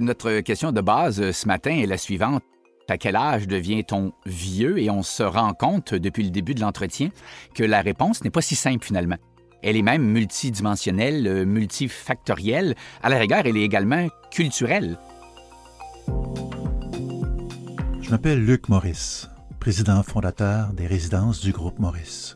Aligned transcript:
Notre 0.00 0.40
question 0.40 0.72
de 0.72 0.80
base 0.80 1.20
euh, 1.20 1.32
ce 1.32 1.46
matin 1.46 1.70
est 1.70 1.86
la 1.86 1.98
suivante. 1.98 2.42
À 2.88 2.96
quel 2.96 3.14
âge 3.14 3.46
devient-on 3.46 4.12
vieux? 4.26 4.78
Et 4.78 4.90
on 4.90 5.02
se 5.02 5.22
rend 5.22 5.52
compte 5.52 5.94
depuis 5.94 6.24
le 6.24 6.30
début 6.30 6.54
de 6.54 6.60
l'entretien 6.60 7.10
que 7.54 7.62
la 7.62 7.80
réponse 7.82 8.24
n'est 8.24 8.30
pas 8.30 8.40
si 8.40 8.54
simple 8.54 8.84
finalement? 8.84 9.16
Elle 9.62 9.76
est 9.76 9.82
même 9.82 10.02
multidimensionnelle, 10.02 11.26
euh, 11.26 11.44
multifactorielle. 11.44 12.74
À 13.02 13.10
la 13.10 13.18
rigueur, 13.18 13.42
elle 13.44 13.56
est 13.56 13.62
également 13.62 14.08
culturelle. 14.30 14.98
Je 18.00 18.10
m'appelle 18.10 18.44
Luc 18.44 18.68
Maurice, 18.68 19.28
président 19.60 20.02
fondateur 20.02 20.72
des 20.72 20.86
résidences 20.86 21.40
du 21.40 21.52
groupe 21.52 21.78
Maurice. 21.78 22.34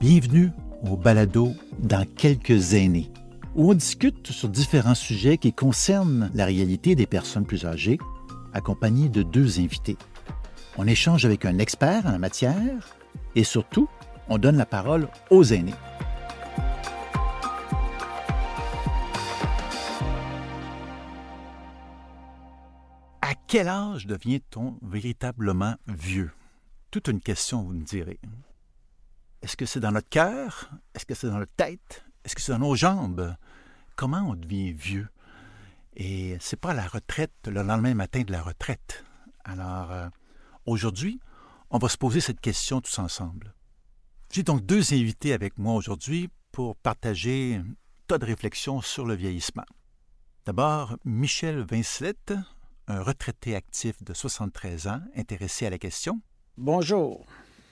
Bienvenue 0.00 0.50
au 0.90 0.96
balado 0.96 1.52
Dans 1.78 2.04
quelques 2.16 2.74
années, 2.74 3.10
où 3.54 3.70
on 3.70 3.74
discute 3.74 4.32
sur 4.32 4.48
différents 4.48 4.94
sujets 4.94 5.36
qui 5.36 5.52
concernent 5.52 6.30
la 6.34 6.46
réalité 6.46 6.94
des 6.94 7.06
personnes 7.06 7.44
plus 7.44 7.66
âgées, 7.66 7.98
accompagné 8.54 9.08
de 9.08 9.22
deux 9.22 9.60
invités. 9.60 9.96
On 10.78 10.86
échange 10.86 11.26
avec 11.26 11.44
un 11.44 11.58
expert 11.58 12.06
en 12.06 12.12
la 12.12 12.18
matière 12.18 12.96
et 13.34 13.44
surtout, 13.44 13.88
on 14.28 14.38
donne 14.38 14.56
la 14.56 14.66
parole 14.66 15.08
aux 15.30 15.44
aînés. 15.44 15.74
À 23.20 23.34
quel 23.46 23.68
âge 23.68 24.06
devient-on 24.06 24.78
véritablement 24.82 25.74
vieux? 25.86 26.30
Toute 26.90 27.08
une 27.08 27.20
question, 27.20 27.62
vous 27.62 27.74
me 27.74 27.84
direz. 27.84 28.18
Est-ce 29.42 29.56
que 29.56 29.66
c'est 29.66 29.80
dans 29.80 29.92
notre 29.92 30.08
cœur? 30.08 30.70
Est-ce 30.94 31.04
que 31.04 31.14
c'est 31.14 31.26
dans 31.26 31.38
notre 31.38 31.54
tête? 31.56 32.04
Est-ce 32.24 32.34
que 32.36 32.40
c'est 32.40 32.52
dans 32.52 32.60
nos 32.60 32.76
jambes? 32.76 33.34
Comment 33.96 34.30
on 34.30 34.34
devient 34.34 34.72
vieux? 34.72 35.08
Et 35.94 36.36
c'est 36.40 36.58
pas 36.58 36.74
la 36.74 36.86
retraite 36.86 37.32
le 37.46 37.62
lendemain 37.62 37.94
matin 37.94 38.22
de 38.22 38.32
la 38.32 38.42
retraite. 38.42 39.04
Alors, 39.44 39.90
euh, 39.92 40.08
aujourd'hui, 40.66 41.20
on 41.70 41.78
va 41.78 41.88
se 41.88 41.98
poser 41.98 42.20
cette 42.20 42.40
question 42.40 42.80
tous 42.80 42.98
ensemble. 42.98 43.54
J'ai 44.30 44.42
donc 44.42 44.64
deux 44.64 44.94
invités 44.94 45.32
avec 45.32 45.58
moi 45.58 45.74
aujourd'hui 45.74 46.28
pour 46.52 46.76
partager 46.76 47.56
un 47.56 47.66
tas 48.06 48.18
de 48.18 48.24
réflexions 48.24 48.80
sur 48.80 49.04
le 49.04 49.14
vieillissement. 49.14 49.64
D'abord, 50.46 50.96
Michel 51.04 51.62
Vincelette, 51.62 52.34
un 52.88 53.02
retraité 53.02 53.54
actif 53.54 54.02
de 54.02 54.14
73 54.14 54.88
ans, 54.88 55.00
intéressé 55.16 55.66
à 55.66 55.70
la 55.70 55.78
question. 55.78 56.20
Bonjour. 56.56 57.26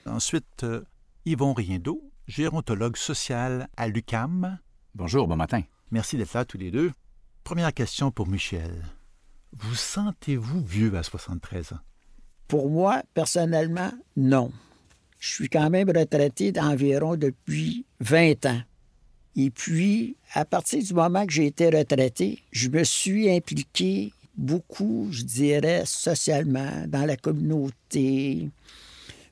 Ensuite, 0.07 0.65
euh, 0.65 0.84
Yvon 1.25 1.53
Riendeau, 1.53 2.12
gérontologue 2.29 2.97
social 2.97 3.69
à 3.77 3.89
l'UCAM. 3.89 4.59
Bonjour, 4.95 5.27
bon 5.27 5.37
matin. 5.37 5.62
Merci 5.91 6.17
d'être 6.17 6.35
là 6.35 6.45
tous 6.45 6.59
les 6.59 6.71
deux. 6.71 6.93
Première 7.43 7.75
question 7.75 8.11
pour 8.11 8.29
Michel. 8.29 8.85
Vous 9.53 9.75
sentez-vous 9.75 10.65
vieux 10.65 10.95
à 10.97 11.03
73 11.03 11.73
ans? 11.73 11.79
Pour 12.47 12.71
moi, 12.71 13.03
personnellement, 13.15 13.91
non. 14.17 14.53
Je 15.19 15.29
suis 15.29 15.49
quand 15.49 15.69
même 15.71 15.91
retraité 15.91 16.53
d'environ 16.53 17.17
depuis 17.17 17.85
20 18.01 18.47
ans. 18.47 18.63
Et 19.37 19.51
puis, 19.51 20.17
à 20.35 20.45
partir 20.45 20.83
du 20.83 20.95
moment 20.95 21.27
que 21.27 21.33
j'ai 21.33 21.47
été 21.47 21.69
retraité, 21.71 22.43
je 22.53 22.69
me 22.69 22.85
suis 22.85 23.31
impliqué 23.31 24.13
beaucoup, 24.37 25.09
je 25.11 25.23
dirais, 25.23 25.83
socialement, 25.87 26.85
dans 26.87 27.05
la 27.05 27.17
communauté, 27.17 28.49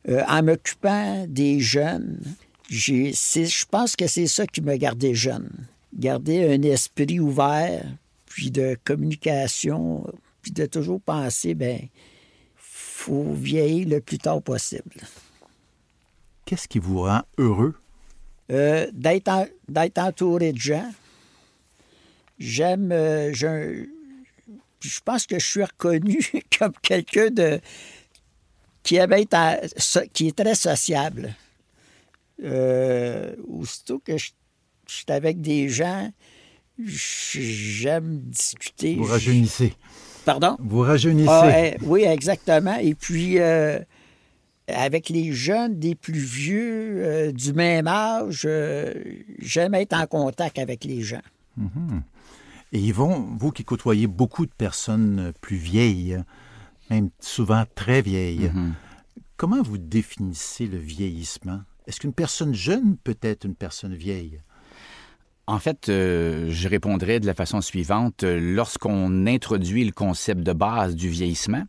euh, 0.08 0.22
en 0.28 0.42
m'occupant 0.42 1.26
des 1.28 1.60
jeunes. 1.60 2.20
Je 2.68 3.64
pense 3.66 3.96
que 3.96 4.06
c'est 4.06 4.26
ça 4.26 4.46
qui 4.46 4.60
m'a 4.60 4.76
gardé 4.76 5.14
jeune. 5.14 5.50
Garder 5.98 6.54
un 6.54 6.62
esprit 6.62 7.18
ouvert, 7.18 7.84
puis 8.26 8.50
de 8.50 8.76
communication, 8.84 10.06
puis 10.42 10.52
de 10.52 10.66
toujours 10.66 11.00
penser, 11.00 11.54
ben, 11.54 11.80
faut 12.56 13.32
vieillir 13.32 13.88
le 13.88 14.00
plus 14.00 14.18
tard 14.18 14.42
possible. 14.42 14.96
Qu'est-ce 16.44 16.68
qui 16.68 16.78
vous 16.78 17.02
rend 17.02 17.22
heureux? 17.36 17.74
Euh, 18.50 18.86
d'être, 18.92 19.48
entouré 19.98 20.52
de 20.52 20.58
gens. 20.58 20.90
J'aime. 22.38 22.92
Euh, 22.92 23.32
je, 23.34 23.84
je 24.80 25.00
pense 25.04 25.26
que 25.26 25.38
je 25.38 25.46
suis 25.46 25.64
reconnu 25.64 26.20
comme 26.58 26.72
quelqu'un 26.80 27.30
de 27.30 27.60
qui 28.82 28.96
aime 28.96 29.12
être 29.12 29.36
qui 30.12 30.28
est 30.28 30.36
très 30.36 30.54
sociable. 30.54 31.34
Euh, 32.42 33.34
aussitôt 33.48 33.98
que 33.98 34.16
je, 34.16 34.30
je 34.88 34.94
suis 34.94 35.04
avec 35.08 35.40
des 35.40 35.68
gens, 35.68 36.10
j'aime 36.78 38.20
discuter. 38.20 38.96
Vous 38.96 39.04
rajeunissez. 39.04 39.74
Pardon? 40.24 40.56
Vous 40.60 40.80
rajeunissez. 40.80 41.28
Ah, 41.30 41.76
oui, 41.82 42.02
exactement. 42.02 42.76
Et 42.76 42.94
puis, 42.94 43.38
euh, 43.38 43.78
avec 44.68 45.08
les 45.08 45.32
jeunes, 45.32 45.78
des 45.78 45.94
plus 45.94 46.18
vieux, 46.18 47.04
euh, 47.04 47.32
du 47.32 47.52
même 47.52 47.86
âge, 47.86 48.42
euh, 48.44 48.92
j'aime 49.38 49.74
être 49.74 49.94
en 49.94 50.06
contact 50.06 50.58
avec 50.58 50.84
les 50.84 51.02
gens. 51.02 51.22
Mhm. 51.56 52.02
Et 52.72 52.80
Yvon, 52.80 53.28
vous 53.38 53.50
qui 53.50 53.64
côtoyez 53.64 54.06
beaucoup 54.06 54.44
de 54.44 54.52
personnes 54.56 55.32
plus 55.40 55.56
vieilles, 55.56 56.18
même 56.90 57.08
souvent 57.18 57.64
très 57.74 58.02
vieilles, 58.02 58.50
Mhm. 58.52 58.74
comment 59.38 59.62
vous 59.62 59.78
définissez 59.78 60.66
le 60.66 60.76
vieillissement? 60.78 61.60
Est-ce 61.86 62.00
qu'une 62.00 62.12
personne 62.12 62.54
jeune 62.54 62.98
peut 63.02 63.16
être 63.22 63.46
une 63.46 63.54
personne 63.54 63.94
vieille? 63.94 64.40
En 65.48 65.58
fait, 65.60 65.88
euh, 65.88 66.48
je 66.50 66.68
répondrais 66.68 67.20
de 67.20 67.26
la 67.26 67.32
façon 67.32 67.62
suivante. 67.62 68.22
Lorsqu'on 68.22 69.26
introduit 69.26 69.82
le 69.82 69.92
concept 69.92 70.42
de 70.42 70.52
base 70.52 70.94
du 70.94 71.08
vieillissement, 71.08 71.62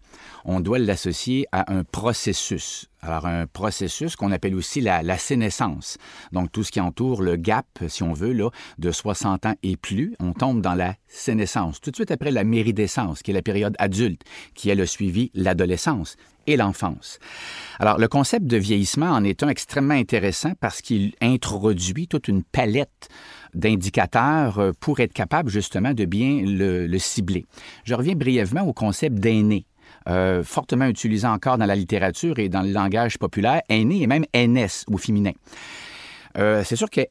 on 0.43 0.59
doit 0.59 0.79
l'associer 0.79 1.45
à 1.53 1.71
un 1.71 1.85
processus. 1.85 2.89
Alors, 3.01 3.25
un 3.25 3.47
processus 3.47 4.17
qu'on 4.17 4.33
appelle 4.33 4.55
aussi 4.55 4.81
la, 4.81 5.17
sénescence. 5.17 5.97
Donc, 6.33 6.51
tout 6.51 6.65
ce 6.65 6.73
qui 6.73 6.81
entoure 6.81 7.21
le 7.21 7.37
gap, 7.37 7.67
si 7.87 8.03
on 8.03 8.11
veut, 8.11 8.33
là, 8.33 8.49
de 8.79 8.91
60 8.91 9.45
ans 9.45 9.55
et 9.63 9.77
plus, 9.77 10.13
on 10.19 10.33
tombe 10.33 10.59
dans 10.59 10.75
la 10.75 10.95
sénescence. 11.07 11.79
Tout 11.79 11.91
de 11.91 11.95
suite 11.95 12.11
après 12.11 12.31
la 12.31 12.43
méridescence, 12.43 13.23
qui 13.23 13.31
est 13.31 13.33
la 13.33 13.41
période 13.41 13.77
adulte, 13.79 14.23
qui 14.55 14.69
elle 14.69 14.81
a 14.81 14.85
suivi 14.85 15.31
l'adolescence 15.33 16.17
et 16.47 16.57
l'enfance. 16.57 17.19
Alors, 17.79 17.97
le 17.97 18.09
concept 18.09 18.45
de 18.45 18.57
vieillissement 18.57 19.11
en 19.11 19.23
est 19.23 19.41
un 19.41 19.47
extrêmement 19.47 19.93
intéressant 19.93 20.51
parce 20.59 20.81
qu'il 20.81 21.13
introduit 21.21 22.09
toute 22.09 22.27
une 22.27 22.43
palette 22.43 23.07
d'indicateurs 23.53 24.59
euh, 24.59 24.71
pour 24.79 24.99
être 24.99 25.13
capable 25.13 25.49
justement 25.49 25.93
de 25.93 26.05
bien 26.05 26.41
le, 26.45 26.87
le 26.87 26.99
cibler. 26.99 27.45
Je 27.83 27.93
reviens 27.95 28.15
brièvement 28.15 28.61
au 28.61 28.73
concept 28.73 29.15
d'aîné. 29.15 29.65
Euh, 30.07 30.43
fortement 30.43 30.85
utilisé 30.85 31.27
encore 31.27 31.57
dans 31.57 31.65
la 31.65 31.75
littérature 31.75 32.39
et 32.39 32.49
dans 32.49 32.61
le 32.61 32.71
langage 32.71 33.17
populaire, 33.17 33.61
aîné 33.69 34.01
et 34.01 34.07
même 34.07 34.25
aînesse 34.33 34.85
au 34.91 34.97
féminin. 34.97 35.33
Euh, 36.37 36.63
c'est 36.63 36.75
sûr 36.75 36.89
que 36.89 37.01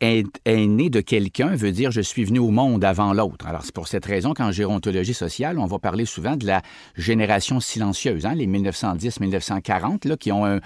aîné 0.45 0.91
de 0.91 1.01
quelqu'un 1.01 1.49
veut 1.49 1.73
dire 1.73 1.91
je 1.91 2.01
suis 2.01 2.25
venu 2.25 2.39
au 2.39 2.51
monde 2.51 2.85
avant 2.85 3.13
l'autre. 3.13 3.47
Alors 3.47 3.63
c'est 3.65 3.75
pour 3.75 3.89
cette 3.89 4.07
raison 4.07 4.33
qu'en 4.33 4.53
gérontologie 4.53 5.15
sociale, 5.15 5.59
on 5.59 5.67
va 5.67 5.79
parler 5.79 6.05
souvent 6.05 6.37
de 6.37 6.47
la 6.47 6.63
génération 6.97 7.61
silencieuse, 7.61 8.27
hein, 8.27 8.35
les 8.35 8.47
1910-1940, 8.47 10.09
là, 10.09 10.17
qui 10.17 10.31
ont 10.31 10.47
un 10.47 10.61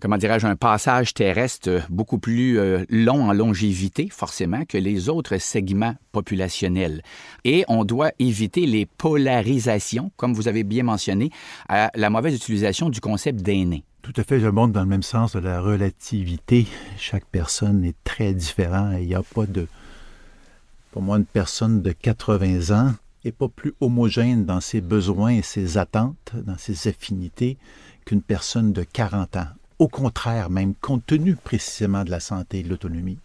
comment 0.00 0.16
dirais-je, 0.16 0.46
un 0.46 0.56
passage 0.56 1.14
terrestre 1.14 1.82
beaucoup 1.90 2.18
plus 2.18 2.58
euh, 2.58 2.84
long 2.88 3.28
en 3.28 3.32
longévité, 3.32 4.08
forcément, 4.10 4.64
que 4.64 4.78
les 4.78 5.08
autres 5.08 5.38
segments 5.38 5.94
populationnels. 6.12 7.02
Et 7.44 7.64
on 7.68 7.84
doit 7.84 8.12
éviter 8.18 8.66
les 8.66 8.86
polarisations, 8.86 10.10
comme 10.16 10.34
vous 10.34 10.48
avez 10.48 10.64
bien 10.64 10.82
mentionné, 10.82 11.30
à 11.68 11.90
la 11.94 12.10
mauvaise 12.10 12.34
utilisation 12.34 12.88
du 12.88 13.00
concept 13.00 13.42
d'aîné. 13.42 13.84
Tout 14.02 14.14
à 14.16 14.24
fait, 14.24 14.40
je 14.40 14.48
monte 14.48 14.72
dans 14.72 14.80
le 14.80 14.86
même 14.86 15.02
sens 15.02 15.34
de 15.36 15.40
la 15.40 15.60
relativité. 15.60 16.66
Chaque 16.96 17.26
personne 17.26 17.84
est 17.84 17.96
très 18.02 18.32
différente 18.32 18.94
il 18.98 19.06
n'y 19.06 19.14
a 19.14 19.22
pas 19.22 19.46
de... 19.46 19.66
Pour 20.90 21.02
moi, 21.02 21.18
une 21.18 21.26
personne 21.26 21.82
de 21.82 21.92
80 21.92 22.74
ans 22.74 22.92
n'est 23.24 23.32
pas 23.32 23.48
plus 23.48 23.74
homogène 23.80 24.46
dans 24.46 24.60
ses 24.60 24.80
besoins 24.80 25.30
et 25.30 25.42
ses 25.42 25.76
attentes, 25.76 26.32
dans 26.34 26.56
ses 26.56 26.88
affinités, 26.88 27.58
qu'une 28.06 28.22
personne 28.22 28.72
de 28.72 28.82
40 28.82 29.36
ans. 29.36 29.46
Au 29.80 29.88
contraire, 29.88 30.50
même 30.50 30.74
compte 30.74 31.06
tenu 31.06 31.36
précisément 31.36 32.04
de 32.04 32.10
la 32.10 32.20
santé 32.20 32.58
et 32.58 32.62
de 32.62 32.68
l'autonomie. 32.68 33.18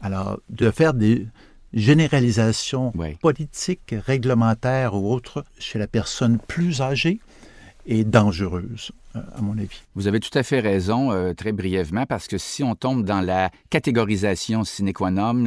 Alors, 0.00 0.40
de 0.50 0.68
faire 0.72 0.94
des 0.94 1.28
généralisations 1.72 2.92
Oui. 2.96 3.14
politiques, 3.22 3.94
réglementaires 4.04 4.94
ou 4.94 5.12
autres 5.12 5.44
chez 5.60 5.78
la 5.78 5.86
personne 5.86 6.38
plus 6.40 6.80
âgée 6.80 7.20
est 7.86 8.02
dangereuse. 8.02 8.90
Euh, 9.14 9.20
à 9.36 9.42
mon 9.42 9.58
avis. 9.58 9.82
Vous 9.94 10.06
avez 10.06 10.20
tout 10.20 10.36
à 10.38 10.42
fait 10.42 10.60
raison, 10.60 11.12
euh, 11.12 11.34
très 11.34 11.52
brièvement, 11.52 12.06
parce 12.06 12.28
que 12.28 12.38
si 12.38 12.62
on 12.62 12.74
tombe 12.74 13.04
dans 13.04 13.20
la 13.20 13.50
catégorisation 13.68 14.64
sine 14.64 14.92
qua 14.94 15.10
non, 15.10 15.44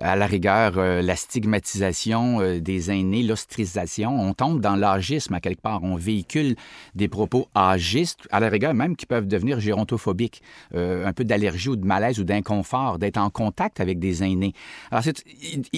à 0.00 0.16
la 0.16 0.26
rigueur, 0.26 0.78
euh, 0.78 1.02
la 1.02 1.14
stigmatisation 1.14 2.58
des 2.58 2.90
aînés, 2.90 3.22
l'ostracisation, 3.22 4.18
on 4.18 4.32
tombe 4.32 4.60
dans 4.60 4.76
l'âgisme 4.76 5.34
à 5.34 5.40
quelque 5.40 5.60
part. 5.60 5.82
On 5.82 5.96
véhicule 5.96 6.56
des 6.94 7.08
propos 7.08 7.48
âgistes, 7.54 8.26
à 8.30 8.40
la 8.40 8.48
rigueur 8.48 8.72
même 8.72 8.96
qui 8.96 9.04
peuvent 9.04 9.26
devenir 9.26 9.60
gérontophobiques, 9.60 10.42
un 10.74 11.12
peu 11.12 11.24
d'allergie 11.24 11.68
ou 11.68 11.76
de 11.76 11.86
malaise 11.86 12.18
ou 12.18 12.24
d'inconfort, 12.24 12.98
d'être 12.98 13.18
en 13.18 13.30
contact 13.30 13.80
avec 13.80 13.98
des 13.98 14.22
aînés. 14.22 14.54
Alors, 14.90 15.04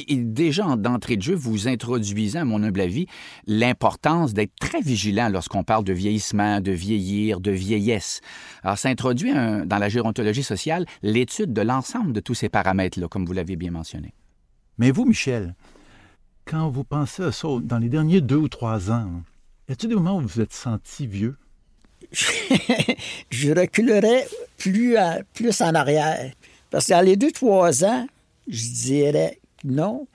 déjà 0.06 0.76
d'entrée 0.76 1.16
de 1.16 1.22
jeu, 1.22 1.34
vous 1.34 1.68
introduisez, 1.68 2.38
à 2.38 2.44
mon 2.44 2.62
humble 2.62 2.80
avis, 2.80 3.06
l'importance 3.46 4.34
d'être 4.34 4.54
très 4.60 4.80
vigilant 4.80 5.28
lorsqu'on 5.28 5.64
parle 5.64 5.84
de 5.84 5.92
vieillissement, 5.92 6.60
de 6.60 6.72
vieillissement 6.72 7.07
de 7.40 7.50
vieillesse. 7.50 8.20
Alors, 8.62 8.78
ça 8.78 8.88
introduit 8.88 9.32
dans 9.32 9.78
la 9.78 9.88
gérontologie 9.88 10.42
sociale 10.42 10.86
l'étude 11.02 11.52
de 11.52 11.62
l'ensemble 11.62 12.12
de 12.12 12.20
tous 12.20 12.34
ces 12.34 12.48
paramètres-là, 12.48 13.08
comme 13.08 13.24
vous 13.24 13.32
l'avez 13.32 13.56
bien 13.56 13.70
mentionné. 13.70 14.14
Mais 14.78 14.90
vous, 14.90 15.04
Michel, 15.04 15.54
quand 16.44 16.70
vous 16.70 16.84
pensez 16.84 17.22
à 17.22 17.32
ça, 17.32 17.48
dans 17.62 17.78
les 17.78 17.88
derniers 17.88 18.20
deux 18.20 18.36
ou 18.36 18.48
trois 18.48 18.90
ans, 18.90 19.10
y 19.68 19.72
a-t-il 19.72 19.88
des 19.88 19.94
moments 19.94 20.16
où 20.16 20.20
vous 20.20 20.28
vous 20.28 20.40
êtes 20.40 20.52
senti 20.52 21.06
vieux? 21.06 21.36
je 23.30 23.52
reculerais 23.52 24.26
plus, 24.56 24.96
plus 25.34 25.60
en 25.60 25.74
arrière. 25.74 26.32
Parce 26.70 26.86
que 26.86 26.92
dans 26.92 27.00
les 27.00 27.16
deux, 27.16 27.32
trois 27.32 27.84
ans, 27.84 28.06
je 28.46 28.70
dirais 28.70 29.38
non. 29.64 30.06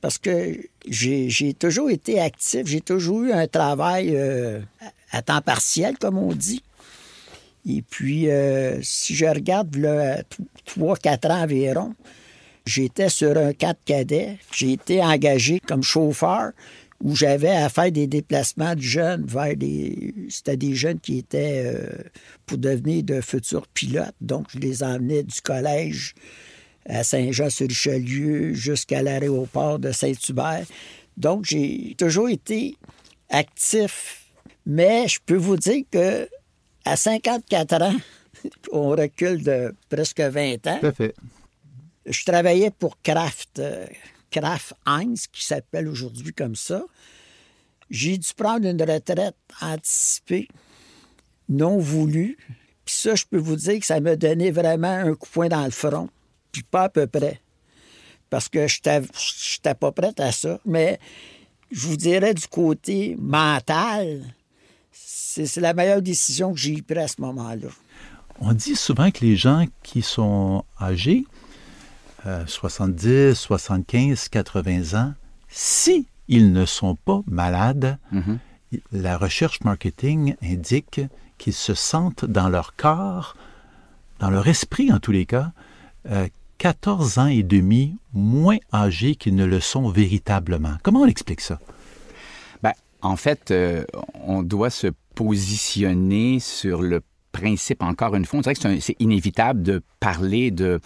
Parce 0.00 0.18
que 0.18 0.56
j'ai 0.86 1.54
toujours 1.54 1.90
été 1.90 2.20
actif, 2.20 2.66
j'ai 2.66 2.80
toujours 2.80 3.24
eu 3.24 3.32
un 3.32 3.46
travail 3.48 4.14
euh, 4.14 4.60
à 5.10 5.22
temps 5.22 5.40
partiel, 5.40 5.96
comme 5.98 6.18
on 6.18 6.32
dit. 6.32 6.62
Et 7.68 7.82
puis, 7.82 8.30
euh, 8.30 8.80
si 8.82 9.14
je 9.14 9.26
regarde 9.26 9.74
le 9.74 10.16
3-4 10.66 11.30
ans 11.30 11.42
environ, 11.42 11.94
j'étais 12.64 13.08
sur 13.08 13.36
un 13.36 13.52
4 13.52 13.78
cadet. 13.84 14.38
J'ai 14.52 14.72
été 14.72 15.02
engagé 15.02 15.60
comme 15.60 15.82
chauffeur 15.82 16.52
où 17.02 17.14
j'avais 17.14 17.50
à 17.50 17.68
faire 17.68 17.92
des 17.92 18.06
déplacements 18.06 18.74
de 18.74 18.80
jeunes 18.80 19.26
vers 19.26 19.56
des... 19.56 20.14
C'était 20.28 20.56
des 20.56 20.74
jeunes 20.74 21.00
qui 21.00 21.18
étaient 21.18 21.62
euh, 21.66 22.04
pour 22.46 22.58
devenir 22.58 23.02
de 23.02 23.20
futurs 23.20 23.66
pilotes. 23.66 24.14
Donc, 24.20 24.46
je 24.54 24.58
les 24.58 24.82
emmenais 24.82 25.22
du 25.22 25.40
collège 25.42 26.14
à 26.88 27.02
Saint-Jean-sur-Richelieu 27.02 28.54
jusqu'à 28.54 29.02
l'aéroport 29.02 29.78
de 29.78 29.92
Saint-Hubert. 29.92 30.64
Donc, 31.16 31.44
j'ai 31.44 31.94
toujours 31.98 32.28
été 32.28 32.76
actif 33.28 34.25
mais 34.66 35.06
je 35.06 35.20
peux 35.24 35.36
vous 35.36 35.56
dire 35.56 35.84
que 35.90 36.28
à 36.84 36.96
54 36.96 37.82
ans, 37.82 37.96
on 38.72 38.90
recule 38.90 39.42
de 39.42 39.74
presque 39.88 40.20
20 40.20 40.66
ans. 40.66 40.92
fait. 40.92 41.14
Je 42.04 42.24
travaillais 42.24 42.70
pour 42.70 43.00
Kraft, 43.02 43.58
euh, 43.58 43.86
Kraft 44.30 44.74
Heinz, 44.84 45.26
qui 45.26 45.44
s'appelle 45.44 45.88
aujourd'hui 45.88 46.32
comme 46.32 46.54
ça. 46.54 46.84
J'ai 47.90 48.18
dû 48.18 48.28
prendre 48.36 48.66
une 48.66 48.80
retraite 48.82 49.36
anticipée, 49.60 50.48
non 51.48 51.78
voulue. 51.78 52.36
Puis 52.84 52.94
ça, 52.94 53.14
je 53.14 53.24
peux 53.28 53.38
vous 53.38 53.56
dire 53.56 53.80
que 53.80 53.86
ça 53.86 54.00
m'a 54.00 54.14
donné 54.16 54.50
vraiment 54.50 54.88
un 54.88 55.14
coup 55.14 55.26
de 55.26 55.32
poing 55.32 55.48
dans 55.48 55.64
le 55.64 55.70
front. 55.70 56.08
Puis 56.52 56.62
pas 56.62 56.84
à 56.84 56.88
peu 56.88 57.06
près. 57.06 57.40
Parce 58.30 58.48
que 58.48 58.66
je 58.66 58.80
n'étais 58.84 59.74
pas 59.74 59.92
prête 59.92 60.20
à 60.20 60.30
ça. 60.30 60.60
Mais 60.64 60.98
je 61.70 61.86
vous 61.86 61.96
dirais 61.96 62.34
du 62.34 62.46
côté 62.46 63.16
mental, 63.18 64.22
c'est 65.44 65.60
la 65.60 65.74
meilleure 65.74 66.02
décision 66.02 66.52
que 66.52 66.58
j'ai 66.58 66.80
prise 66.82 66.98
à 66.98 67.08
ce 67.08 67.20
moment-là. 67.20 67.68
On 68.40 68.52
dit 68.52 68.76
souvent 68.76 69.10
que 69.10 69.24
les 69.24 69.36
gens 69.36 69.66
qui 69.82 70.02
sont 70.02 70.64
âgés, 70.80 71.24
70, 72.46 73.34
75, 73.34 74.28
80 74.28 74.98
ans, 74.98 75.14
si 75.48 76.06
ils 76.28 76.52
ne 76.52 76.66
sont 76.66 76.96
pas 76.96 77.22
malades, 77.26 77.98
mm-hmm. 78.12 78.80
la 78.92 79.16
recherche 79.16 79.60
marketing 79.62 80.36
indique 80.42 81.00
qu'ils 81.38 81.52
se 81.52 81.74
sentent 81.74 82.24
dans 82.24 82.48
leur 82.48 82.74
corps, 82.76 83.36
dans 84.18 84.30
leur 84.30 84.48
esprit 84.48 84.92
en 84.92 84.98
tous 84.98 85.12
les 85.12 85.26
cas, 85.26 85.52
14 86.58 87.18
euh, 87.18 87.20
ans 87.22 87.26
et 87.26 87.42
demi 87.42 87.96
moins 88.12 88.58
âgés 88.72 89.14
qu'ils 89.14 89.34
ne 89.34 89.44
le 89.44 89.60
sont 89.60 89.88
véritablement. 89.88 90.76
Comment 90.82 91.00
on 91.00 91.06
explique 91.06 91.40
ça? 91.40 91.60
Ben, 92.62 92.72
en 93.02 93.16
fait, 93.16 93.50
euh, 93.50 93.84
on 94.14 94.42
doit 94.42 94.70
se 94.70 94.88
positionner 95.16 96.38
sur 96.38 96.82
le 96.82 97.00
principe, 97.32 97.82
encore 97.82 98.14
une 98.14 98.24
fois, 98.24 98.38
on 98.38 98.42
dirait 98.42 98.54
que 98.54 98.80
c'est 98.80 98.96
inévitable 99.00 99.62
de 99.62 99.82
parler 99.98 100.50
de 100.50 100.80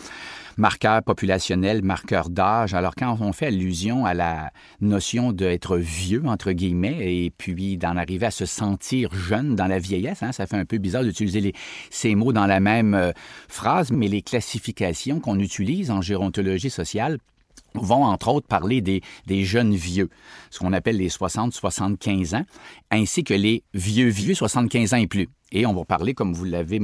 marqueurs 0.56 1.03
populationnels, 1.03 1.82
marqueurs 1.82 2.31
d'âge. 2.31 2.75
Alors, 2.75 2.94
quand 2.94 3.19
on 3.21 3.32
fait 3.32 3.47
allusion 3.47 4.06
à 4.06 4.15
la 4.15 4.50
notion 4.81 5.32
d'être 5.32 5.77
vieux, 5.77 6.23
entre 6.27 6.53
guillemets, 6.53 7.25
et 7.25 7.31
puis 7.37 7.77
d'en 7.77 7.97
arriver 7.97 8.27
à 8.27 8.31
se 8.31 8.47
sentir 8.47 9.12
jeune 9.15 9.55
dans 9.55 9.67
la 9.67 9.79
vieillesse, 9.79 10.23
hein, 10.23 10.32
ça 10.32 10.47
fait 10.47 10.56
un 10.56 10.65
peu 10.65 10.79
bizarre 10.79 11.05
d'utiliser 11.05 11.53
ces 11.91 12.15
mots 12.15 12.32
dans 12.32 12.47
la 12.47 12.61
même 12.61 12.94
euh, 12.94 13.12
phrase, 13.49 13.91
mais 13.91 14.09
les 14.09 14.23
classifications 14.23 15.21
qu'on 15.21 15.38
utilise 15.38 15.91
en 15.91 16.00
gérontologie 16.00 16.71
sociale 16.71 17.19
vont 17.75 18.05
entre 18.05 18.28
autres 18.28 18.46
parler 18.46 18.81
des, 18.81 19.02
des 19.26 19.44
jeunes 19.44 19.75
vieux, 19.75 20.08
ce 20.50 20.58
qu'on 20.58 20.72
appelle 20.72 20.96
les 20.96 21.08
60-75 21.08 22.37
ans, 22.37 22.44
ainsi 22.90 23.25
que 23.25 23.34
les 23.34 23.64
vieux 23.75 24.08
vieux 24.08 24.34
75 24.34 24.94
ans 24.94 24.99
et 24.99 25.06
plus. 25.06 25.28
Et 25.52 25.67
on 25.67 25.75
va 25.75 25.85
parler, 25.85 26.14
comme 26.14 26.32
vous 26.32 26.44
l'avez 26.44 26.81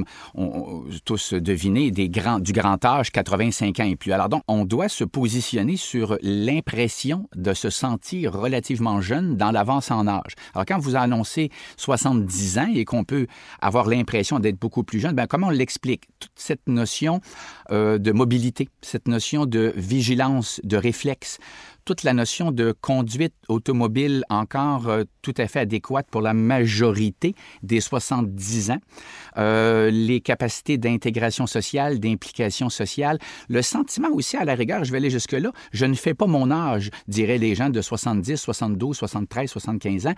tous 1.05 1.35
deviné, 1.35 1.91
des 1.91 2.09
grands, 2.09 2.41
du 2.41 2.53
grand 2.53 2.85
âge, 2.85 3.11
85 3.11 3.81
ans 3.81 3.85
et 3.85 3.97
plus. 3.97 4.13
Alors 4.13 4.29
donc, 4.29 4.43
on 4.49 4.65
doit 4.65 4.89
se 4.89 5.05
positionner 5.05 5.77
sur 5.77 6.19
l'impression 6.23 7.29
de 7.35 7.55
se 7.55 7.71
sentir 7.71 8.33
relativement 8.33 9.01
jeune 9.01 9.37
dans 9.37 9.51
l'avance 9.51 9.91
en 9.91 10.07
âge. 10.07 10.35
Alors 10.55 10.67
quand 10.67 10.79
vous 10.79 10.97
annoncez 10.97 11.51
70 11.77 12.59
ans 12.59 12.69
et 12.75 12.85
qu'on 12.85 13.05
peut 13.05 13.27
avoir 13.61 13.87
l'impression 13.87 14.39
d'être 14.39 14.59
beaucoup 14.59 14.83
plus 14.83 15.01
jeune, 15.01 15.15
bien, 15.15 15.27
comment 15.27 15.49
on 15.49 15.51
l'explique? 15.51 16.05
Toute 16.19 16.33
cette 16.35 16.69
notion 16.69 17.21
euh, 17.71 17.99
de 17.99 18.13
mobilité, 18.13 18.69
cette 18.83 19.09
notion 19.09 19.47
de 19.47 19.73
vigilance, 19.77 20.61
de 20.65 20.77
réflexe, 20.77 21.39
toute 21.87 22.03
la 22.03 22.13
notion 22.13 22.51
de 22.51 22.75
conduite 22.79 23.33
automobile 23.49 24.25
encore 24.29 24.89
euh, 24.89 25.05
tout 25.23 25.33
à 25.39 25.47
fait 25.47 25.61
adéquate 25.61 26.07
pour 26.11 26.21
la 26.21 26.35
majorité 26.35 27.35
des 27.63 27.81
70 27.81 28.73
ans, 28.73 28.81
euh, 29.39 29.89
les 29.91 30.21
capacités 30.21 30.79
d'intégration 30.79 31.47
sociale, 31.47 32.01
d'implication 32.01 32.69
sociale, 32.71 33.19
le 33.49 33.63
sentiment 33.63 34.09
aussi 34.13 34.37
à 34.37 34.45
la 34.45 34.55
rigueur, 34.55 34.85
je 34.85 34.91
vais 34.91 34.99
aller 34.99 35.11
jusque-là, 35.11 35.53
je 35.73 35.87
ne 35.87 35.95
fais 35.95 36.13
pas 36.13 36.27
mon 36.27 36.51
âge, 36.51 36.91
diraient 37.07 37.39
les 37.39 37.55
gens 37.55 37.71
de 37.71 37.81
70, 37.81 38.37
72, 38.37 38.97
73, 38.97 39.49
75 39.49 40.07
ans, 40.09 40.15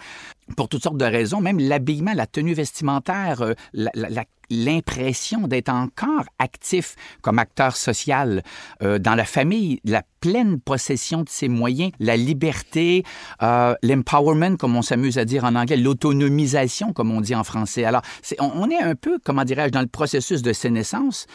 pour 0.56 0.70
toutes 0.70 0.82
sortes 0.82 0.96
de 0.96 1.04
raisons, 1.04 1.42
même 1.42 1.58
l'habillement, 1.60 2.14
la 2.14 2.26
tenue 2.26 2.54
vestimentaire, 2.54 3.42
euh, 3.42 3.52
la, 3.74 3.90
la, 3.94 4.24
l'impression 4.50 5.46
d'être 5.46 5.68
encore 5.68 6.24
actif 6.38 6.96
comme 7.22 7.38
acteur 7.38 7.76
social 7.76 8.42
euh, 8.82 8.98
dans 8.98 9.14
la 9.14 9.24
famille, 9.24 9.80
la 9.84 10.02
pleine 10.20 10.60
possession 10.60 11.22
de 11.22 11.28
ses 11.28 11.48
moyens, 11.48 11.92
la 12.00 12.16
liberté, 12.16 13.04
euh, 13.42 13.74
l'empowerment, 13.82 14.56
comme 14.56 14.76
on 14.76 14.82
s'amuse 14.82 15.18
à 15.18 15.24
dire 15.24 15.44
en 15.44 15.54
anglais, 15.54 15.76
l'autonomisation, 15.76 16.92
comme 16.92 17.10
on 17.12 17.20
dit 17.20 17.34
en 17.34 17.44
français. 17.44 17.84
Alors, 17.84 18.02
on, 18.40 18.68
est 18.70 18.80
un 18.80 18.94
peu, 18.94 19.18
comment 19.24 19.44
dirais-je, 19.44 19.70
dans 19.70 19.80
le 19.80 19.86
processus 19.86 20.42
de 20.42 20.52
sénescence, 20.52 21.26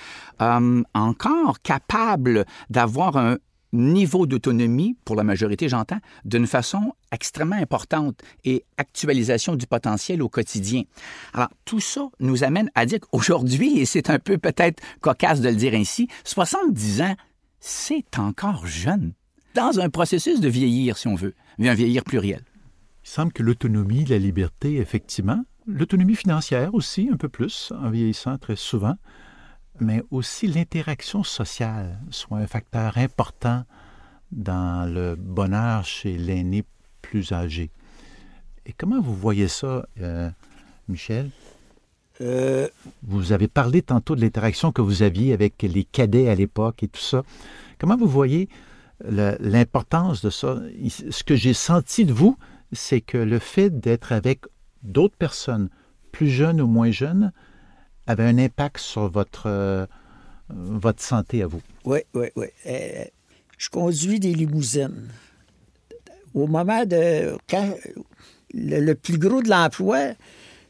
euh, 0.42 0.84
encore 0.94 1.62
capable 1.62 2.46
d'avoir 2.70 3.18
un, 3.18 3.38
niveau 3.74 4.26
d'autonomie, 4.26 4.96
pour 5.04 5.16
la 5.16 5.24
majorité, 5.24 5.68
j'entends, 5.68 6.00
d'une 6.26 6.48
façon 6.48 6.94
extrêmement 7.12 7.56
importante 7.56 8.22
et 8.46 8.64
actualisation 8.78 9.56
du 9.56 9.68
potentiel 9.68 10.22
au 10.22 10.30
quotidien. 10.30 10.84
Alors, 11.34 11.50
tout 11.66 11.80
ça 11.80 12.08
nous 12.20 12.44
amène 12.44 12.70
à 12.76 12.86
dire 12.86 13.00
qu'aujourd'hui, 13.00 13.80
et 13.80 13.86
c'est 13.86 14.10
un 14.10 14.20
peu 14.20 14.38
peut-être 14.38 14.82
cocasse 15.02 15.42
de 15.42 15.50
le 15.50 15.56
dire 15.56 15.74
ainsi, 15.74 16.08
70 16.24 17.02
ans, 17.02 17.16
c'est 17.60 18.18
encore 18.18 18.66
jeune. 18.66 19.14
Dans 19.56 19.80
un 19.80 19.90
processus 19.90 20.40
de 20.40 20.50
vieillir, 20.50 20.98
si 20.98 21.08
on 21.08 21.16
veut, 21.16 21.34
un 21.60 21.74
vieillir 21.74 22.04
pluriel. 22.04 22.42
Il 23.04 23.10
semble 23.10 23.34
que 23.34 23.44
l'autonomie, 23.44 24.06
la 24.06 24.18
liberté, 24.18 24.78
effectivement, 24.78 25.44
l'autonomie 25.68 26.16
financière 26.16 26.74
aussi, 26.74 27.10
un 27.12 27.18
peu 27.18 27.30
plus, 27.30 27.72
en 27.78 27.90
vieillissant 27.90 28.38
très 28.38 28.56
souvent, 28.56 28.96
mais 29.84 30.04
aussi 30.12 30.48
l'interaction 30.48 31.24
sociale 31.24 32.00
soit 32.10 32.38
un 32.38 32.48
facteur 32.48 32.98
important 32.98 33.66
dans 34.32 34.92
le 34.92 35.16
bonheur 35.16 35.86
chez 35.86 36.18
l'aîné 36.18 36.64
plus 37.02 37.32
âgé. 37.32 37.70
Et 38.66 38.74
comment 38.74 39.02
vous 39.02 39.16
voyez 39.16 39.48
ça, 39.48 39.86
euh, 40.02 40.30
Michel? 40.88 41.30
Euh, 42.22 42.68
vous 43.04 43.32
avez 43.32 43.48
parlé 43.48 43.82
tantôt 43.82 44.16
de 44.16 44.22
l'interaction 44.22 44.72
que 44.72 44.82
vous 44.82 45.02
aviez 45.02 45.34
avec 45.34 45.62
les 45.62 45.84
cadets 45.84 46.30
à 46.30 46.36
l'époque 46.36 46.84
et 46.84 46.88
tout 46.88 47.02
ça. 47.02 47.24
Comment 47.80 47.98
vous 47.98 48.08
voyez 48.08 48.50
l'importance 49.06 50.24
de 50.24 50.30
ça? 50.30 50.62
Ce 50.88 51.24
que 51.24 51.36
j'ai 51.36 51.54
senti 51.54 52.06
de 52.06 52.14
vous, 52.14 52.38
c'est 52.72 53.02
que 53.02 53.18
le 53.18 53.40
fait 53.40 53.70
d'être 53.80 54.14
avec 54.14 54.42
d'autres 54.84 55.18
personnes 55.18 55.70
plus 56.12 56.30
jeune 56.30 56.62
ou 56.62 56.68
moins 56.68 56.92
jeune, 56.92 57.34
avait 58.08 58.24
un 58.24 58.38
impact 58.38 58.80
sur 58.80 59.10
votre, 59.10 59.44
euh, 59.48 59.86
votre 60.50 61.02
santé 61.02 61.44
à 61.44 61.48
vous. 61.48 61.62
Oui, 61.86 62.00
oui, 62.14 62.28
oui. 62.36 62.48
Euh, 62.66 63.06
je 63.58 63.70
conduis 63.70 64.20
des 64.20 64.34
limousines. 64.34 65.10
Au 66.34 66.48
moment 66.48 66.86
de. 66.86 67.38
Quand 67.50 67.76
le, 68.54 68.94
plus 68.94 69.18
gros 69.18 69.42
de 69.42 69.50
l'emploi, 69.50 70.14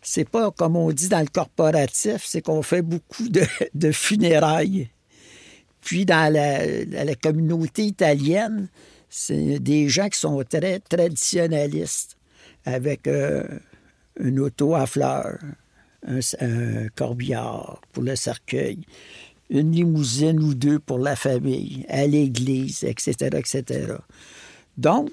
c'est 0.02 0.28
pas 0.28 0.52
comme 0.52 0.75
on 0.75 0.92
dit 0.92 1.10
dans 1.10 1.22
le 1.22 1.28
corporatif, 1.28 2.24
c'est 2.25 2.42
qu'on 2.42 2.62
fait 2.62 2.82
beaucoup 2.82 3.28
de, 3.30 3.92
funérailles. 3.92 4.90
Puis 5.82 6.06
dans 6.06 6.32
la, 6.32 7.16
communauté 7.16 7.84
italienne, 7.86 8.68
c'est 9.10 9.60
des 9.60 9.90
gens 9.90 10.10
qui 10.10 10.20
sont 10.20 10.44
très 10.44 10.80
traditionnalistes, 10.80 12.18
avec 12.66 13.08
euh, 13.08 13.44
une 14.20 14.40
auto 14.40 14.75
à 14.75 14.86
fleurs, 14.86 15.40
un, 16.07 16.88
corbillard 16.95 17.79
pour 17.91 18.03
le 18.03 18.15
cercueil, 18.15 18.79
une 19.50 19.72
limousine 19.72 20.39
ou 20.39 20.53
deux 20.53 20.79
pour 20.79 21.00
la 21.00 21.15
famille, 21.15 21.86
à 21.89 22.05
l'église, 22.07 22.83
etc., 22.83 23.29
etc. 23.33 23.93
Donc, 24.77 25.10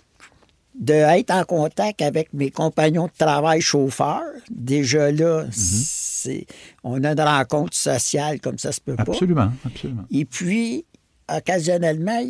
d'être 0.74 1.30
en 1.30 1.44
contact 1.44 2.00
avec 2.00 2.32
mes 2.32 2.50
compagnons 2.50 3.06
de 3.06 3.12
travail 3.18 3.60
chauffeurs, 3.60 4.22
déjà 4.50 5.10
là, 5.10 5.46
c'est, 5.52 6.46
on 6.84 7.02
a 7.04 7.12
une 7.12 7.20
rencontre 7.20 7.76
sociale 7.76 8.40
comme 8.40 8.58
ça 8.58 8.72
se 8.72 8.80
peut 8.80 8.96
pas. 8.96 9.02
Absolument, 9.02 9.52
absolument. 9.64 10.04
Et 10.10 10.24
puis, 10.24 10.84
occasionnellement, 11.28 12.24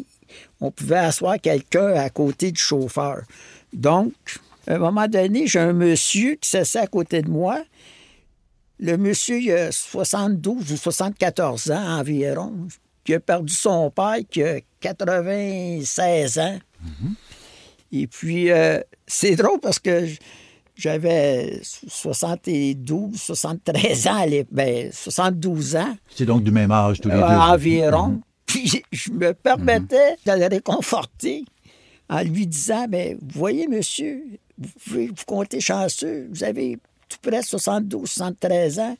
on 0.60 0.70
pouvait 0.70 0.98
asseoir 0.98 1.40
quelqu'un 1.40 1.94
à 1.94 2.10
côté 2.10 2.52
du 2.52 2.60
chauffeur. 2.60 3.22
Donc, 3.72 4.12
à 4.66 4.74
un 4.74 4.78
moment 4.78 5.08
donné, 5.08 5.46
j'ai 5.46 5.58
un 5.58 5.72
monsieur 5.72 6.36
qui 6.36 6.48
s'assied 6.48 6.80
à 6.80 6.86
côté 6.86 7.22
de 7.22 7.30
moi. 7.30 7.62
Le 8.82 8.96
monsieur, 8.96 9.38
il 9.38 9.52
a 9.52 9.70
72 9.70 10.72
ou 10.72 10.76
74 10.76 11.70
ans 11.70 11.99
environ, 11.99 12.52
qui 13.04 13.12
a 13.12 13.20
perdu 13.20 13.52
son 13.52 13.90
père, 13.90 14.16
qui 14.30 14.42
a 14.42 14.60
96 14.80 16.38
ans. 16.38 16.58
Mhm. 16.82 17.14
Et 17.92 18.06
puis, 18.06 18.50
euh, 18.50 18.80
c'est 19.06 19.37
drôle 19.37 19.60
parce 19.60 19.78
que 19.78 20.06
j'avais 20.76 21.60
72, 21.62 23.20
73 23.20 24.06
ans, 24.06 24.26
ben, 24.50 24.90
72 24.90 25.76
ans. 25.76 25.96
C'est 26.14 26.25
donc 26.25 26.42
du 26.42 26.50
même 26.50 26.70
âge 26.70 27.02
tous 27.02 27.10
les 27.10 27.16
euh, 27.16 27.18
deux. 27.18 27.34
Environ. 27.34 28.08
Mhm. 28.08 28.20
Puis 28.46 28.82
je 28.90 29.10
me 29.12 29.34
permettais 29.34 30.16
de 30.25 30.32
le 30.32 30.49
réconforter 30.49 31.44
en 32.08 32.22
lui 32.22 32.46
disant, 32.46 32.87
mais 32.88 33.14
ben, 33.14 33.18
vous 33.20 33.38
voyez, 33.38 33.68
monsieur, 33.68 34.22
vous 34.56 34.70
pouvez 34.82 35.06
vous 35.08 35.25
compter 35.26 35.60
chanceux, 35.60 36.28
vous 36.30 36.44
avez 36.44 36.78
tout 37.10 37.18
près 37.20 37.40
de 37.40 37.44
72, 37.44 38.08
73 38.08 38.78
ans, 38.78 38.96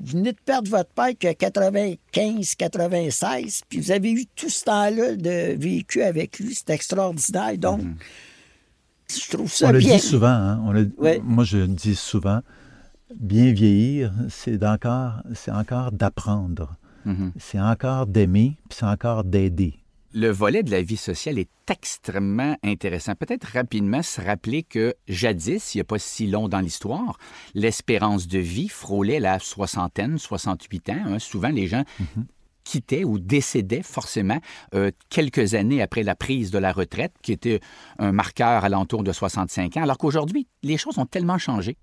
vous 0.00 0.18
venez 0.18 0.32
de 0.32 0.38
perdre 0.44 0.70
votre 0.70 0.90
père 0.90 1.10
qui 1.18 1.26
a 1.26 1.34
95, 1.34 2.54
96, 2.54 3.62
puis 3.68 3.80
vous 3.80 3.90
avez 3.90 4.10
eu 4.10 4.26
tout 4.34 4.48
ce 4.48 4.64
temps-là 4.64 5.16
de 5.16 5.56
vécu 5.56 6.02
avec 6.02 6.38
lui, 6.38 6.54
c'est 6.54 6.70
extraordinaire. 6.70 7.56
Donc, 7.58 7.82
mhm. 7.82 7.96
je 9.08 9.30
trouve 9.30 9.52
ça 9.52 9.68
On 9.68 9.72
bien. 9.72 9.94
le 9.94 10.00
dit 10.00 10.06
souvent, 10.06 10.26
hein? 10.28 10.88
moi 11.22 11.44
je 11.44 11.58
le 11.58 11.68
dis 11.68 11.94
souvent, 11.94 12.40
bien 13.14 13.52
vieillir, 13.52 14.12
c'est 14.28 14.64
encore, 14.64 15.22
c'est 15.34 15.52
encore 15.52 15.92
d'apprendre. 15.92 16.76
Mhm. 17.04 17.32
C'est 17.38 17.60
encore 17.60 18.06
d'aimer, 18.06 18.56
puis 18.68 18.78
c'est 18.80 18.86
encore 18.86 19.24
d'aider. 19.24 19.79
Le 20.12 20.28
volet 20.28 20.64
de 20.64 20.72
la 20.72 20.82
vie 20.82 20.96
sociale 20.96 21.38
est 21.38 21.50
extrêmement 21.70 22.56
intéressant. 22.64 23.14
Peut-être 23.14 23.44
rapidement 23.44 24.02
se 24.02 24.20
rappeler 24.20 24.64
que 24.64 24.94
jadis, 25.06 25.74
il 25.74 25.78
n'y 25.78 25.82
a 25.82 25.84
pas 25.84 26.00
si 26.00 26.26
long 26.26 26.48
dans 26.48 26.58
l'histoire, 26.58 27.16
l'espérance 27.54 28.26
de 28.26 28.40
vie 28.40 28.68
frôlait 28.68 29.20
la 29.20 29.38
soixantaine, 29.38 30.18
68 30.18 30.88
ans. 30.90 31.02
Hein. 31.06 31.18
Souvent, 31.20 31.50
les 31.50 31.68
gens 31.68 31.84
mhm. 32.00 32.26
quittaient 32.64 33.04
ou 33.04 33.20
décédaient 33.20 33.84
forcément 33.84 34.40
euh, 34.74 34.90
quelques 35.10 35.54
années 35.54 35.80
après 35.80 36.02
la 36.02 36.16
prise 36.16 36.50
de 36.50 36.58
la 36.58 36.72
retraite, 36.72 37.12
qui 37.22 37.30
était 37.30 37.60
un 38.00 38.10
marqueur 38.10 38.64
alentour 38.64 39.04
de 39.04 39.12
65 39.12 39.76
ans, 39.76 39.82
alors 39.82 39.96
qu'aujourd'hui, 39.96 40.48
les 40.64 40.76
choses 40.76 40.98
ont 40.98 41.06
tellement 41.06 41.38
changé 41.38 41.76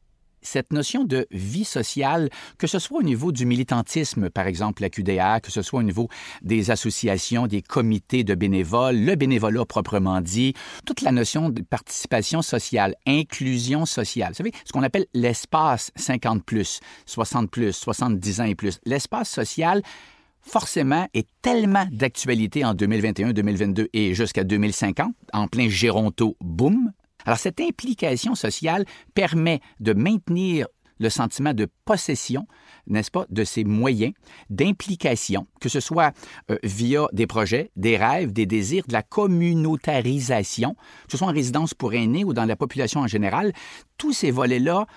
cette 0.47 0.71
notion 0.71 1.03
de 1.03 1.27
vie 1.31 1.65
sociale, 1.65 2.29
que 2.57 2.67
ce 2.67 2.79
soit 2.79 2.99
au 2.99 3.03
niveau 3.03 3.31
du 3.31 3.45
militantisme, 3.45 4.29
par 4.29 4.47
exemple 4.47 4.81
la 4.81 4.89
QDA, 4.89 5.41
que 5.41 5.51
ce 5.51 5.61
soit 5.61 5.79
au 5.79 5.83
niveau 5.83 6.07
des 6.41 6.71
associations, 6.71 7.47
des 7.47 7.61
comités 7.61 8.23
de 8.23 8.33
bénévoles, 8.33 8.97
le 8.97 9.15
bénévolat 9.15 9.65
proprement 9.65 10.21
dit, 10.21 10.53
toute 10.85 11.01
la 11.01 11.11
notion 11.11 11.49
de 11.49 11.61
participation 11.61 12.41
sociale, 12.41 12.95
inclusion 13.05 13.85
sociale. 13.85 14.29
Vous 14.29 14.37
savez, 14.37 14.53
ce 14.65 14.71
qu'on 14.71 14.83
appelle 14.83 15.05
l'espace 15.13 15.91
50 15.95 16.43
plus, 16.43 16.79
60 17.05 17.51
plus, 17.51 17.73
70 17.73 18.41
ans 18.41 18.45
et 18.45 18.55
plus. 18.55 18.79
L'espace 18.85 19.29
social, 19.29 19.81
forcément, 20.41 21.07
est 21.13 21.27
tellement 21.41 21.85
d'actualité 21.91 22.63
en 22.63 22.73
2021, 22.73 23.33
2022 23.33 23.89
et 23.93 24.13
jusqu'à 24.13 24.43
2050, 24.43 25.13
en 25.33 25.47
plein 25.47 25.67
Géronto 25.67 26.37
boom, 26.39 26.91
alors 27.27 27.37
cette 27.37 27.59
implication 27.59 28.35
sociale 28.35 28.85
permet 29.13 29.59
de 29.81 29.93
maintenir 29.93 30.65
le 30.99 31.09
sentiment 31.09 31.53
de 31.53 31.67
possession, 31.85 32.47
n'est-ce 32.87 33.11
pas, 33.11 33.25
de 33.29 33.43
ces 33.43 33.65
moyens 33.65 34.13
d'implication, 34.49 35.45
que 35.61 35.69
ce 35.69 35.79
soit 35.79 36.13
euh, 36.49 36.57
via 36.63 37.07
des 37.11 37.27
projets, 37.27 37.69
des 37.75 37.97
rêves, 37.97 38.31
des 38.31 38.45
désirs, 38.45 38.85
de 38.87 38.93
la 38.93 39.03
communautarisation, 39.03 40.73
que 40.73 41.11
ce 41.11 41.17
soit 41.17 41.27
en 41.27 41.33
résidence 41.33 41.73
pour 41.73 41.93
aînés 41.93 42.23
ou 42.23 42.33
dans 42.33 42.45
la 42.45 42.55
population 42.55 43.01
en 43.01 43.07
général, 43.07 43.51
tous 43.97 44.13
ces 44.13 44.31
volets-là 44.31 44.87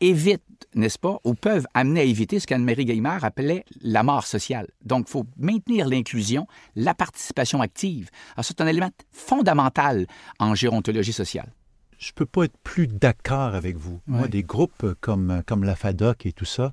évitent, 0.00 0.42
n'est-ce 0.74 0.98
pas, 0.98 1.20
ou 1.24 1.34
peuvent 1.34 1.66
amener 1.72 2.00
à 2.00 2.04
éviter 2.04 2.38
ce 2.38 2.46
qu'Anne-Marie 2.48 2.84
Gaimard 2.84 3.24
appelait 3.24 3.64
la 3.80 4.02
mort 4.02 4.26
sociale. 4.26 4.66
Donc, 4.84 5.06
il 5.08 5.12
faut 5.12 5.24
maintenir 5.38 5.88
l'inclusion, 5.88 6.46
la 6.74 6.94
participation 6.94 7.62
active. 7.62 8.10
Alors, 8.34 8.44
c'est 8.44 8.60
un 8.60 8.66
élément 8.66 8.90
fondamental 9.10 10.06
en 10.38 10.54
gérontologie 10.54 11.14
sociale 11.14 11.54
je 11.98 12.10
ne 12.10 12.14
peux 12.14 12.26
pas 12.26 12.44
être 12.44 12.56
plus 12.62 12.86
d'accord 12.86 13.54
avec 13.54 13.76
vous. 13.76 14.00
Moi, 14.06 14.28
des 14.28 14.42
groupes 14.42 14.94
comme, 15.00 15.42
comme 15.46 15.64
la 15.64 15.74
FADOC 15.74 16.26
et 16.26 16.32
tout 16.32 16.44
ça, 16.44 16.72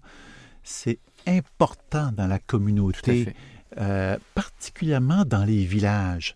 c'est 0.63 0.99
important 1.27 2.11
dans 2.11 2.27
la 2.27 2.39
communauté, 2.39 3.33
euh, 3.77 4.17
particulièrement 4.35 5.25
dans 5.25 5.45
les 5.45 5.63
villages. 5.65 6.35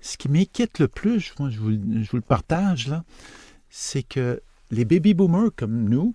Ce 0.00 0.16
qui 0.16 0.28
m'inquiète 0.28 0.78
le 0.78 0.88
plus, 0.88 1.32
moi, 1.38 1.50
je, 1.50 1.58
vous, 1.58 1.72
je 1.72 2.10
vous 2.10 2.16
le 2.16 2.22
partage, 2.22 2.88
là, 2.88 3.04
c'est 3.68 4.02
que 4.02 4.42
les 4.70 4.84
baby 4.84 5.14
boomers 5.14 5.50
comme 5.54 5.88
nous, 5.88 6.14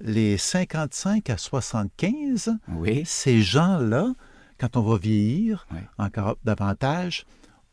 les 0.00 0.36
55 0.36 1.30
à 1.30 1.38
75, 1.38 2.56
ces 3.04 3.40
gens-là, 3.40 4.12
quand 4.58 4.76
on 4.76 4.82
va 4.82 4.98
vieillir 4.98 5.66
encore 5.98 6.36
davantage, 6.44 7.24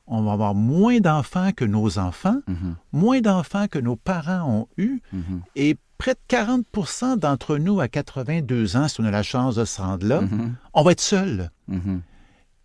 on 0.08 0.22
va 0.24 0.34
avoir 0.34 0.56
moins 0.56 1.00
d'enfants 1.00 1.52
que 1.56 1.66
nos 1.66 1.98
enfants, 1.98 2.42
mhm. 2.48 2.76
moins 2.92 3.22
d'enfants 3.22 3.68
que 3.68 3.80
nos 3.80 3.96
parents 3.96 4.50
ont 4.50 4.68
eu, 4.78 5.02
mhm. 5.14 5.42
et 5.56 5.78
près 5.98 6.14
de 6.14 6.20
40% 6.36 7.18
d'entre 7.18 7.58
nous 7.58 7.80
à 7.80 7.88
82 7.88 8.76
ans, 8.76 8.88
si 8.88 9.00
on 9.02 9.06
a 9.06 9.12
la 9.12 9.24
chance 9.24 9.56
de 9.56 9.66
se 9.66 9.82
rendre 9.82 10.08
là, 10.08 10.22
mhm. 10.22 10.56
on 10.74 10.84
va 10.84 10.92
être 10.92 11.02
seuls. 11.02 11.52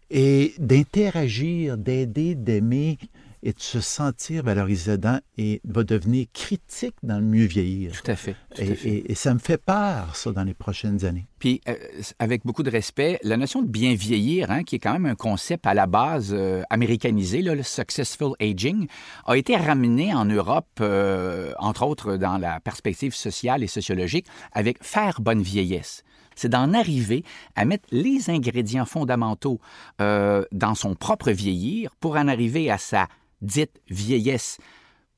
Et 0.09 0.55
d'interagir, 0.59 1.77
d'aider, 1.77 2.35
d'aimer, 2.35 2.99
et 3.43 3.53
de 3.53 3.61
se 3.61 3.81
sentir 3.81 4.43
valorisé 4.43 4.93
dedans 4.93 5.19
et 5.39 5.61
va 5.65 5.85
devenir 5.85 6.27
critique 6.33 6.95
dans 7.03 7.19
le 7.19 7.25
mieux 7.25 7.47
vieillir. 7.47 7.93
Tout 7.93 8.11
à 8.11 8.17
fait. 8.17 8.37
et, 8.59 9.15
ça 9.15 9.35
me 9.35 9.39
fait 9.39 9.59
peur, 9.59 10.15
ça, 10.17 10.33
dans 10.33 10.45
les 10.45 10.55
prochaines 10.55 11.05
années. 11.05 11.27
Puis, 11.39 11.61
euh, 11.69 11.75
avec 12.19 12.45
beaucoup 12.45 12.63
de 12.63 12.71
respect, 12.71 13.19
la 13.23 13.37
notion 13.37 13.61
de 13.61 13.69
bien 13.69 13.95
vieillir, 13.95 14.51
hein, 14.51 14.65
qui 14.65 14.77
est 14.77 14.79
quand 14.79 14.95
même 14.95 15.07
un 15.07 15.15
concept 15.15 15.67
à 15.67 15.75
la 15.75 15.87
base 15.87 16.31
euh, 16.33 16.63
américanisé, 16.71 17.43
le 17.43 17.63
successful 17.63 18.33
aging, 18.41 18.87
a 19.27 19.37
été 19.37 19.57
ramené 19.57 20.15
en 20.15 20.25
Europe, 20.25 20.67
euh, 20.81 21.53
entre 21.59 21.85
autres 21.87 22.17
dans 22.17 22.39
la 22.39 22.61
perspective 22.61 23.15
sociale 23.15 23.63
et 23.63 23.67
sociologique, 23.67 24.27
avec 24.53 24.83
faire 24.83 25.21
bonne 25.21 25.43
vieillesse 25.43 26.03
c'est 26.39 26.51
d'en 26.51 26.75
arriver 26.75 27.25
à 27.55 27.65
mettre 27.65 27.89
les 27.91 28.29
ingrédients 28.29 28.85
fondamentaux 28.85 29.59
dans 29.99 30.75
son 30.75 30.95
propre 30.95 31.31
vieillir 31.31 31.95
pour 31.99 32.17
en 32.17 32.29
arriver 32.29 32.71
à 32.71 32.77
sa 32.77 33.09
dite 33.43 33.81
vieillesse 33.89 34.59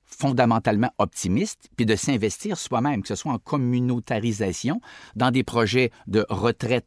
fondamentalement 0.08 0.90
optimiste, 0.98 1.68
puis 1.76 1.86
de 1.86 1.94
s'investir 1.94 2.58
soi-même, 2.58 3.02
que 3.02 3.08
ce 3.08 3.14
soit 3.14 3.32
en 3.32 3.38
communautarisation, 3.38 4.80
dans 5.16 5.30
des 5.30 5.44
projets 5.44 5.90
de 6.06 6.24
retraite 6.28 6.86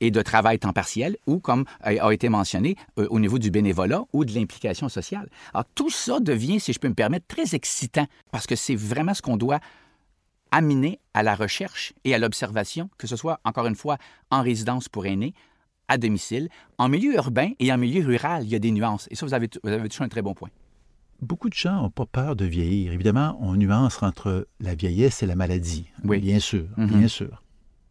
et 0.00 0.10
de 0.10 0.20
travail 0.20 0.58
temps 0.58 0.72
partiel, 0.72 1.16
ou 1.26 1.38
comme 1.38 1.64
a 1.80 2.12
été 2.12 2.28
mentionné, 2.28 2.76
euh, 2.98 3.06
au 3.10 3.20
niveau 3.20 3.38
du 3.38 3.52
bénévolat 3.52 4.02
ou 4.12 4.24
de 4.24 4.32
l'implication 4.32 4.88
sociale. 4.88 5.28
Alors 5.54 5.66
tout 5.76 5.90
ça 5.90 6.18
devient, 6.18 6.58
si 6.58 6.72
je 6.72 6.80
peux 6.80 6.88
me 6.88 6.94
permettre, 6.94 7.26
très 7.28 7.54
excitant, 7.54 8.06
parce 8.32 8.46
que 8.46 8.56
c'est 8.56 8.74
vraiment 8.74 9.14
ce 9.14 9.22
qu'on 9.22 9.36
doit 9.36 9.60
amener 10.50 10.98
à 11.14 11.22
la 11.22 11.36
recherche 11.36 11.92
et 12.04 12.14
à 12.14 12.18
l'observation, 12.18 12.90
que 12.98 13.06
ce 13.06 13.16
soit, 13.16 13.38
encore 13.44 13.66
une 13.66 13.76
fois, 13.76 13.96
en 14.30 14.42
résidence 14.42 14.88
pour 14.88 15.06
aînés, 15.06 15.34
à 15.88 15.98
domicile, 15.98 16.48
en 16.78 16.88
milieu 16.88 17.14
urbain 17.14 17.50
et 17.60 17.72
en 17.72 17.78
milieu 17.78 18.04
rural, 18.04 18.44
il 18.44 18.50
y 18.50 18.54
a 18.54 18.58
des 18.58 18.72
nuances. 18.72 19.06
Et 19.10 19.14
ça, 19.14 19.24
vous 19.24 19.34
avez, 19.34 19.48
vous 19.62 19.70
avez 19.70 19.88
touché 19.88 20.02
un 20.02 20.08
très 20.08 20.22
bon 20.22 20.34
point 20.34 20.50
beaucoup 21.22 21.48
de 21.48 21.54
gens 21.54 21.82
n'ont 21.82 21.90
pas 21.90 22.06
peur 22.06 22.36
de 22.36 22.44
vieillir. 22.44 22.92
Évidemment, 22.92 23.38
on 23.40 23.54
nuance 23.54 24.02
entre 24.02 24.46
la 24.60 24.74
vieillesse 24.74 25.22
et 25.22 25.26
la 25.26 25.36
maladie. 25.36 25.88
Oui. 26.04 26.20
Bien 26.20 26.40
sûr, 26.40 26.66
mm-hmm. 26.76 26.86
bien 26.86 27.08
sûr. 27.08 27.42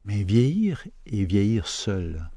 Mais 0.05 0.23
vieillir 0.23 0.87
et 1.05 1.25
vieillir 1.25 1.67
seul, 1.67 2.29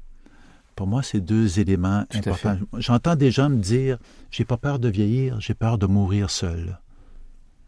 pour 0.75 0.87
moi, 0.87 1.03
c'est 1.03 1.21
deux 1.21 1.59
éléments 1.59 2.05
importants. 2.13 2.59
J'entends 2.77 3.15
des 3.15 3.31
gens 3.31 3.49
me 3.49 3.57
dire 3.57 3.97
j'ai 4.31 4.45
pas 4.45 4.57
peur 4.57 4.79
de 4.79 4.89
vieillir, 4.89 5.39
j'ai 5.39 5.53
peur 5.53 5.77
de 5.77 5.85
mourir 5.85 6.29
seul. 6.29 6.79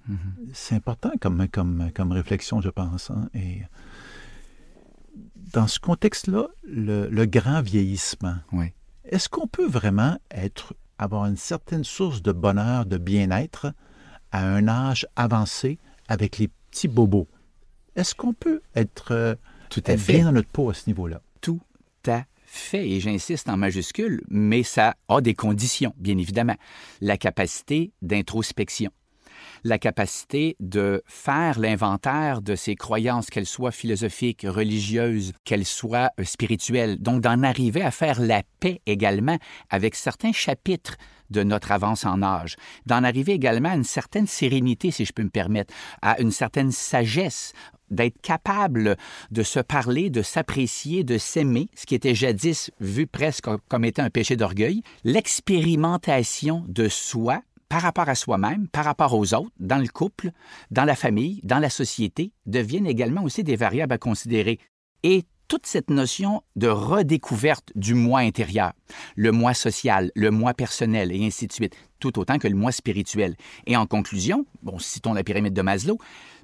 Mm-hmm. 0.10 0.16
C'est 0.54 0.76
important 0.76 1.12
comme, 1.20 1.48
comme, 1.50 1.92
comme 1.94 2.12
réflexion, 2.12 2.62
je 2.62 2.70
pense. 2.70 3.12
Hein, 3.12 3.30
et 3.34 3.62
dans 5.54 5.68
ce 5.68 5.80
contexte-là, 5.80 6.48
le, 6.64 7.26
grand 7.26 7.62
vieillissement, 7.62 8.36
est-ce 9.06 9.30
qu'on 9.30 9.48
peut 9.48 9.68
vraiment 9.68 10.18
être, 10.32 10.74
avoir 10.98 11.26
une 11.26 11.38
certaine 11.38 11.84
source 11.84 12.22
de 12.22 12.32
bonheur, 12.32 12.86
de 12.86 12.98
bien-être 12.98 13.74
à 14.32 14.46
un 14.46 14.68
âge 14.68 15.08
avancé 15.16 15.80
avec 16.08 16.38
les 16.38 16.48
petits 16.48 16.88
bobos? 16.88 17.28
Est-ce 17.96 18.14
qu'on 18.14 18.34
peut 18.34 18.62
être, 18.76 19.12
euh, 19.12 19.36
Tout 19.70 19.84
à 19.88 19.96
bien 19.96 20.26
dans 20.26 20.32
notre 20.32 20.50
peau 20.50 20.70
à 20.70 20.74
ce 20.74 20.88
niveau-là? 20.88 21.22
Tout 21.42 21.62
à 22.08 22.26
fait, 22.46 22.90
et 22.90 23.00
j'insiste 23.00 23.50
en 23.50 23.58
majuscule, 23.58 24.24
mais 24.30 24.64
ça 24.64 24.96
a 25.10 25.22
des 25.22 25.34
conditions, 25.34 25.94
bien 25.98 26.18
évidemment. 26.18 26.56
La 27.02 27.18
capacité 27.18 27.92
d'introspection 28.02 28.92
la 29.64 29.78
capacité 29.80 30.56
de 30.60 31.04
faire 31.06 31.60
l'inventaire 31.60 32.42
de 32.42 32.56
ses 32.56 32.76
croyances, 32.76 33.30
qu'elles 33.30 33.46
soient 33.46 33.72
philosophiques, 33.72 34.46
religieuses, 34.48 35.34
qu'elles 35.44 35.66
soient 35.66 36.12
euh, 36.20 36.24
spirituelles. 36.24 36.98
Donc, 37.00 37.22
d'en 37.22 37.44
arriver 37.44 37.82
à 37.82 37.92
faire 37.92 38.22
la 38.22 38.44
paix 38.60 38.82
également 38.86 39.38
avec 39.70 39.96
certains 39.96 40.32
chapitres 40.32 40.98
de 41.30 41.44
notre 41.44 41.72
avance 41.72 42.06
en 42.06 42.22
âge, 42.22 42.56
d'en 42.86 43.04
arriver 43.04 43.34
également 43.34 43.70
à 43.70 43.76
une 43.76 43.84
certaine 43.84 44.28
sérénité, 44.28 44.92
si 44.92 45.06
je 45.06 45.14
peux 45.14 45.24
me 45.24 45.30
permettre, 45.30 45.74
à 46.02 46.20
une 46.22 46.32
certaine 46.32 46.72
sagesse, 46.72 47.54
d'être 47.90 48.20
capable 48.22 48.98
de 49.32 49.44
se 49.44 49.60
parler, 49.60 50.10
de 50.10 50.22
s'apprécier, 50.22 51.04
de 51.04 51.18
s'aimer, 51.18 51.70
ce 51.76 51.86
qui 51.86 51.96
était 51.96 52.16
jadis 52.16 52.72
vu 52.80 53.08
presque 53.08 53.48
comme 53.70 53.86
étant 53.86 54.04
un 54.04 54.10
péché 54.10 54.36
d'orgueil, 54.36 54.82
l'expérimentation 55.04 56.66
de 56.68 56.90
soi 56.90 57.42
par 57.70 57.82
rapport 57.82 58.10
à 58.10 58.16
soi-même, 58.16 58.68
par 58.68 58.86
rapport 58.86 59.14
aux 59.14 59.34
autres, 59.34 59.52
dans 59.60 59.78
le 59.78 59.88
couple, 59.88 60.32
dans 60.72 60.86
la 60.86 60.96
famille, 60.96 61.42
dans 61.44 61.60
la 61.60 61.70
société, 61.70 62.32
deviennent 62.46 62.88
également 62.88 63.24
aussi 63.24 63.44
des 63.44 63.56
variables 63.56 63.94
à 63.94 63.98
considérer. 63.98 64.60
Et 65.04 65.26
toute 65.48 65.66
cette 65.66 65.90
notion 65.90 66.44
de 66.56 66.68
redécouverte 66.68 67.72
du 67.76 67.94
moi 67.94 68.20
intérieur, 68.20 68.74
le 69.16 69.32
moi 69.32 69.54
social, 69.54 70.12
le 70.16 70.30
moi 70.32 70.54
personnel 70.54 71.12
et 71.12 71.26
ainsi 71.26 71.48
de 71.48 71.54
suite, 71.54 71.76
tout 72.00 72.20
autant 72.20 72.38
que 72.38 72.48
le 72.48 72.56
moi 72.56 72.72
spirituel. 72.72 73.36
Et 73.66 73.78
en 73.78 73.86
conclusion, 73.86 74.46
bon, 74.62 74.78
citons 74.80 75.14
la 75.14 75.24
pyramide 75.24 75.54
de 75.54 75.62
Maslow, 75.62 75.98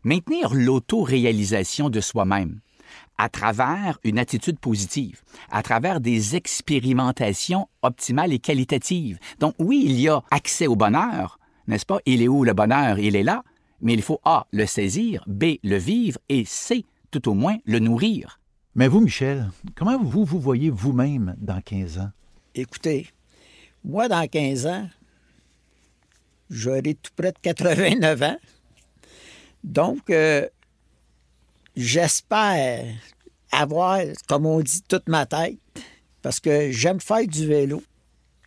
maintenir 0.04 0.54
l'auto-réalisation 0.54 1.90
de 1.90 2.00
soi-même 2.00 2.60
à 3.18 3.30
travers 3.30 4.00
une 4.04 4.20
attitude 4.20 4.60
positive, 4.60 5.22
à 5.52 5.64
travers 5.64 6.00
des 6.00 6.36
expérimentations 6.36 7.68
optimales 7.82 8.34
et 8.34 8.40
qualitatives. 8.40 9.20
Donc 9.40 9.56
oui, 9.60 9.84
il 9.86 10.00
y 10.00 10.10
a 10.10 10.22
accès 10.32 10.68
au 10.68 10.76
bonheur, 10.76 11.40
n'est-ce 11.68 11.86
pas? 11.86 12.00
Il 12.06 12.22
est 12.22 12.28
où 12.28 12.44
le 12.44 12.54
bonheur? 12.54 13.00
Il 13.00 13.16
est 13.16 13.24
là, 13.24 13.44
mais 13.82 13.94
il 13.94 14.02
faut 14.02 14.20
A, 14.24 14.48
le 14.52 14.66
saisir, 14.66 15.24
B, 15.28 15.56
le 15.64 15.78
vivre 15.78 16.20
et 16.30 16.46
C, 16.46 16.86
tout 17.12 17.30
au 17.30 17.34
moins, 17.34 17.58
le 17.66 17.80
nourrir. 17.80 18.40
Mais 18.76 18.88
vous, 18.88 19.02
Michel, 19.02 19.52
comment 19.76 20.02
vous 20.02 20.26
vous 20.26 20.40
voyez 20.40 20.70
vous-même 20.70 21.36
dans 21.38 21.62
15 21.62 22.00
ans? 22.00 22.10
Écoutez, 22.56 23.08
moi, 23.84 24.08
dans 24.08 24.28
15 24.28 24.66
ans, 24.66 24.90
j'aurai 26.50 26.96
tout 26.96 27.12
près 27.16 27.32
de 27.32 27.38
89 27.42 28.22
ans. 28.24 28.38
Donc, 29.64 30.10
euh, 30.10 30.48
j'espère 31.76 32.86
avoir, 33.52 34.00
comme 34.28 34.46
on 34.46 34.62
dit, 34.62 34.82
toute 34.88 35.08
ma 35.08 35.26
tête, 35.26 35.58
parce 36.22 36.40
que 36.40 36.72
j'aime 36.72 37.00
faire 37.00 37.28
du 37.28 37.48
vélo. 37.48 37.84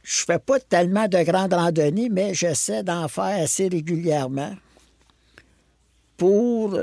Je 0.02 0.24
fais 0.24 0.38
pas 0.38 0.60
tellement 0.60 1.08
de 1.08 1.22
grandes 1.22 1.54
randonnées, 1.54 2.08
mais 2.08 2.34
j'essaie 2.34 2.82
d'en 2.82 3.08
faire 3.08 3.42
assez 3.42 3.68
régulièrement 3.68 4.54
pour 6.16 6.78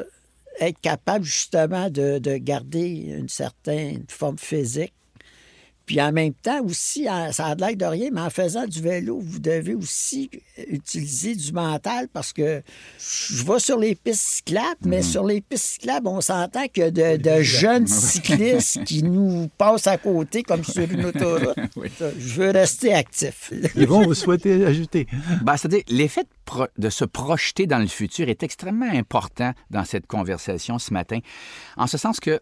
être 0.60 0.80
capable 0.82 1.26
justement 1.26 1.90
de, 1.90 2.20
de 2.20 2.38
garder 2.38 2.88
une 3.18 3.30
certaine 3.30 4.06
forme 4.08 4.38
physique 4.38 4.94
puis 5.94 6.02
en 6.02 6.12
même 6.12 6.34
temps 6.34 6.60
aussi, 6.64 7.04
ça 7.04 7.46
a 7.46 7.54
l'air 7.54 7.76
de 7.76 7.86
rien, 7.86 8.10
mais 8.12 8.22
en 8.22 8.32
faisant 8.32 8.66
du 8.66 8.82
vélo, 8.82 9.20
vous 9.22 9.38
devez 9.38 9.76
aussi 9.76 10.28
utiliser 10.68 11.36
du 11.36 11.52
mental 11.52 12.08
parce 12.12 12.34
que 12.34 12.64
je 12.98 13.44
vais 13.44 13.60
sur 13.60 13.78
les 13.78 13.94
pistes 13.94 14.24
cyclables, 14.24 14.80
mais 14.86 14.98
mhm. 14.98 15.04
sur 15.04 15.24
les 15.24 15.40
pistes 15.42 15.66
cyclables, 15.66 16.08
on 16.08 16.20
s'entend 16.20 16.68
qu'il 16.68 16.82
y 16.98 17.02
a 17.04 17.18
de, 17.20 17.42
jeunes 17.44 17.86
cyclistes 17.86 18.84
qui 18.86 19.04
nous 19.04 19.52
passent 19.56 19.86
à 19.86 20.00
côté 20.00 20.42
comme 20.42 20.64
sur 20.64 20.92
une 20.92 21.06
autoroute. 21.06 21.54
Je 22.18 22.42
veux 22.42 22.50
rester 22.50 22.92
actif. 22.92 23.54
Ils 23.76 23.86
vont 23.86 24.02
vous 24.02 24.16
souhaiter 24.16 24.66
ajouter? 24.66 25.06
Ben, 25.44 25.58
C'est-à-dire, 25.58 25.84
l'effet 25.90 26.24
de 26.76 26.90
se 26.90 27.06
projeter 27.06 27.68
dans 27.68 27.78
le 27.78 27.86
futur 27.86 28.30
est 28.30 28.42
extrêmement 28.42 28.90
important 28.92 29.54
dans 29.70 29.86
cette 29.86 30.08
conversation 30.08 30.80
ce 30.80 30.92
matin, 30.92 31.20
en 31.78 31.86
ce 31.86 32.00
sens 32.00 32.20
que 32.20 32.40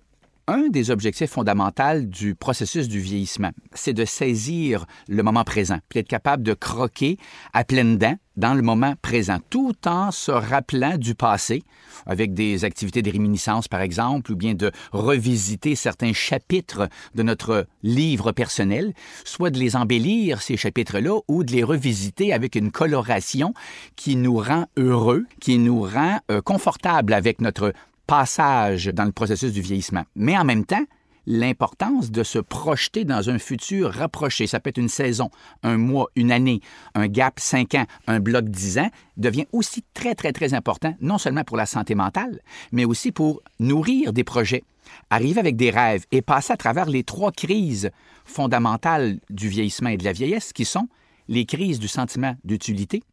un 0.52 0.68
des 0.68 0.92
objectifs 0.92 1.32
fondamentaux 1.32 2.02
du 2.02 2.36
processus 2.36 2.88
du 2.88 3.00
vieillissement, 3.00 3.52
c'est 3.74 3.94
de 3.94 4.04
saisir 4.06 4.86
le 5.08 5.24
moment 5.24 5.44
présent, 5.44 5.78
puis 5.88 6.00
être 6.00 6.08
capable 6.08 6.44
de 6.44 6.54
croquer 6.54 7.18
à 7.54 7.64
pleines 7.64 7.98
dents 7.98 8.18
dans 8.38 8.54
le 8.54 8.62
moment 8.62 8.96
présent, 9.02 9.38
tout 9.50 9.76
en 9.86 10.12
se 10.12 10.32
rappelant 10.32 10.98
du 10.98 11.16
passé, 11.16 11.64
avec 12.06 12.34
des 12.34 12.64
activités 12.66 13.02
de 13.02 13.12
réminiscence, 13.12 13.68
par 13.68 13.82
exemple, 13.82 14.32
ou 14.32 14.36
bien 14.36 14.54
de 14.54 14.72
revisiter 14.92 15.76
certains 15.76 16.14
chapitres 16.14 16.90
de 17.14 17.24
notre 17.24 17.68
livre 17.84 18.32
personnel, 18.32 18.94
soit 19.26 19.50
de 19.50 19.60
les 19.60 19.76
embellir, 19.76 20.42
ces 20.42 20.58
chapitres-là, 20.58 21.20
ou 21.28 21.44
de 21.44 21.52
les 21.52 21.64
revisiter 21.64 22.34
avec 22.34 22.56
une 22.56 22.72
coloration 22.72 23.54
qui 23.96 24.16
nous 24.16 24.38
rend 24.38 24.66
heureux, 24.78 25.26
qui 25.40 25.58
nous 25.58 25.84
rend 25.84 26.20
euh, 26.32 26.42
confortable 26.42 27.14
avec 27.14 27.42
notre 27.42 27.74
passage 28.08 28.88
dans 28.88 29.06
le 29.06 29.12
processus 29.12 29.54
du 29.54 29.62
vieillissement. 29.62 30.04
Mais 30.16 30.38
en 30.38 30.44
même 30.44 30.66
temps, 30.66 30.86
l'importance 31.28 32.12
de 32.12 32.24
se 32.24 32.40
projeter 32.40 33.06
dans 33.06 33.30
un 33.30 33.40
futur 33.40 33.92
rapproché, 33.92 34.48
ça 34.48 34.60
peut 34.60 34.70
être 34.70 34.78
une 34.78 34.90
saison, 34.90 35.30
un 35.64 35.78
mois, 35.78 36.08
une 36.16 36.32
année, 36.32 36.62
un 36.96 37.08
gap 37.08 37.40
cinq 37.40 37.76
ans, 37.76 37.86
un 38.08 38.20
bloc 38.20 38.50
dix 38.50 38.80
ans, 38.80 38.90
devient 39.18 39.46
aussi 39.52 39.84
très, 39.94 40.16
très, 40.16 40.34
très 40.34 40.54
important, 40.54 40.96
non 41.00 41.18
seulement 41.18 41.44
pour 41.44 41.58
la 41.58 41.66
santé 41.66 41.96
mentale, 41.96 42.40
mais 42.72 42.86
aussi 42.86 43.12
pour 43.12 43.42
nourrir 43.60 44.14
des 44.14 44.24
projets, 44.24 44.64
arriver 45.10 45.40
avec 45.40 45.56
des 45.56 45.70
rêves 45.70 46.06
et 46.12 46.22
passer 46.22 46.54
à 46.54 46.58
travers 46.58 46.88
les 46.88 47.04
trois 47.04 47.32
crises 47.32 47.92
fondamentales 48.26 49.20
du 49.30 49.48
vieillissement 49.48 49.90
et 49.90 49.98
de 49.98 50.04
la 50.04 50.14
vieillesse, 50.14 50.54
qui 50.54 50.66
sont 50.66 50.88
les 51.28 51.46
crises 51.46 51.80
du 51.80 51.88
sentiment 51.88 52.36
d'utilité, 52.44 53.04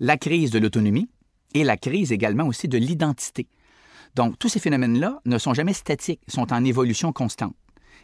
la 0.00 0.16
crise 0.16 0.50
de 0.50 0.58
l'autonomie 0.58 1.08
et 1.54 1.64
la 1.64 1.76
crise 1.76 2.10
également 2.10 2.46
aussi 2.46 2.68
de 2.68 2.78
l'identité. 2.78 3.46
Donc, 4.14 4.38
tous 4.38 4.48
ces 4.48 4.60
phénomènes-là 4.60 5.20
ne 5.24 5.38
sont 5.38 5.54
jamais 5.54 5.72
statiques, 5.72 6.20
sont 6.28 6.52
en 6.52 6.64
évolution 6.64 7.12
constante. 7.12 7.54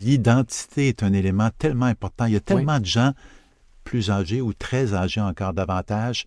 L'identité 0.01 0.89
est 0.89 1.03
un 1.03 1.13
élément 1.13 1.51
tellement 1.59 1.87
important. 1.87 2.25
Il 2.25 2.33
y 2.33 2.37
a 2.37 2.41
tellement 2.41 2.81
de 2.81 2.87
gens 2.87 3.13
plus 3.85 4.11
âgés 4.11 4.41
ou 4.41 4.53
très 4.53 4.95
âgés 4.95 5.21
encore 5.21 5.53
davantage 5.53 6.27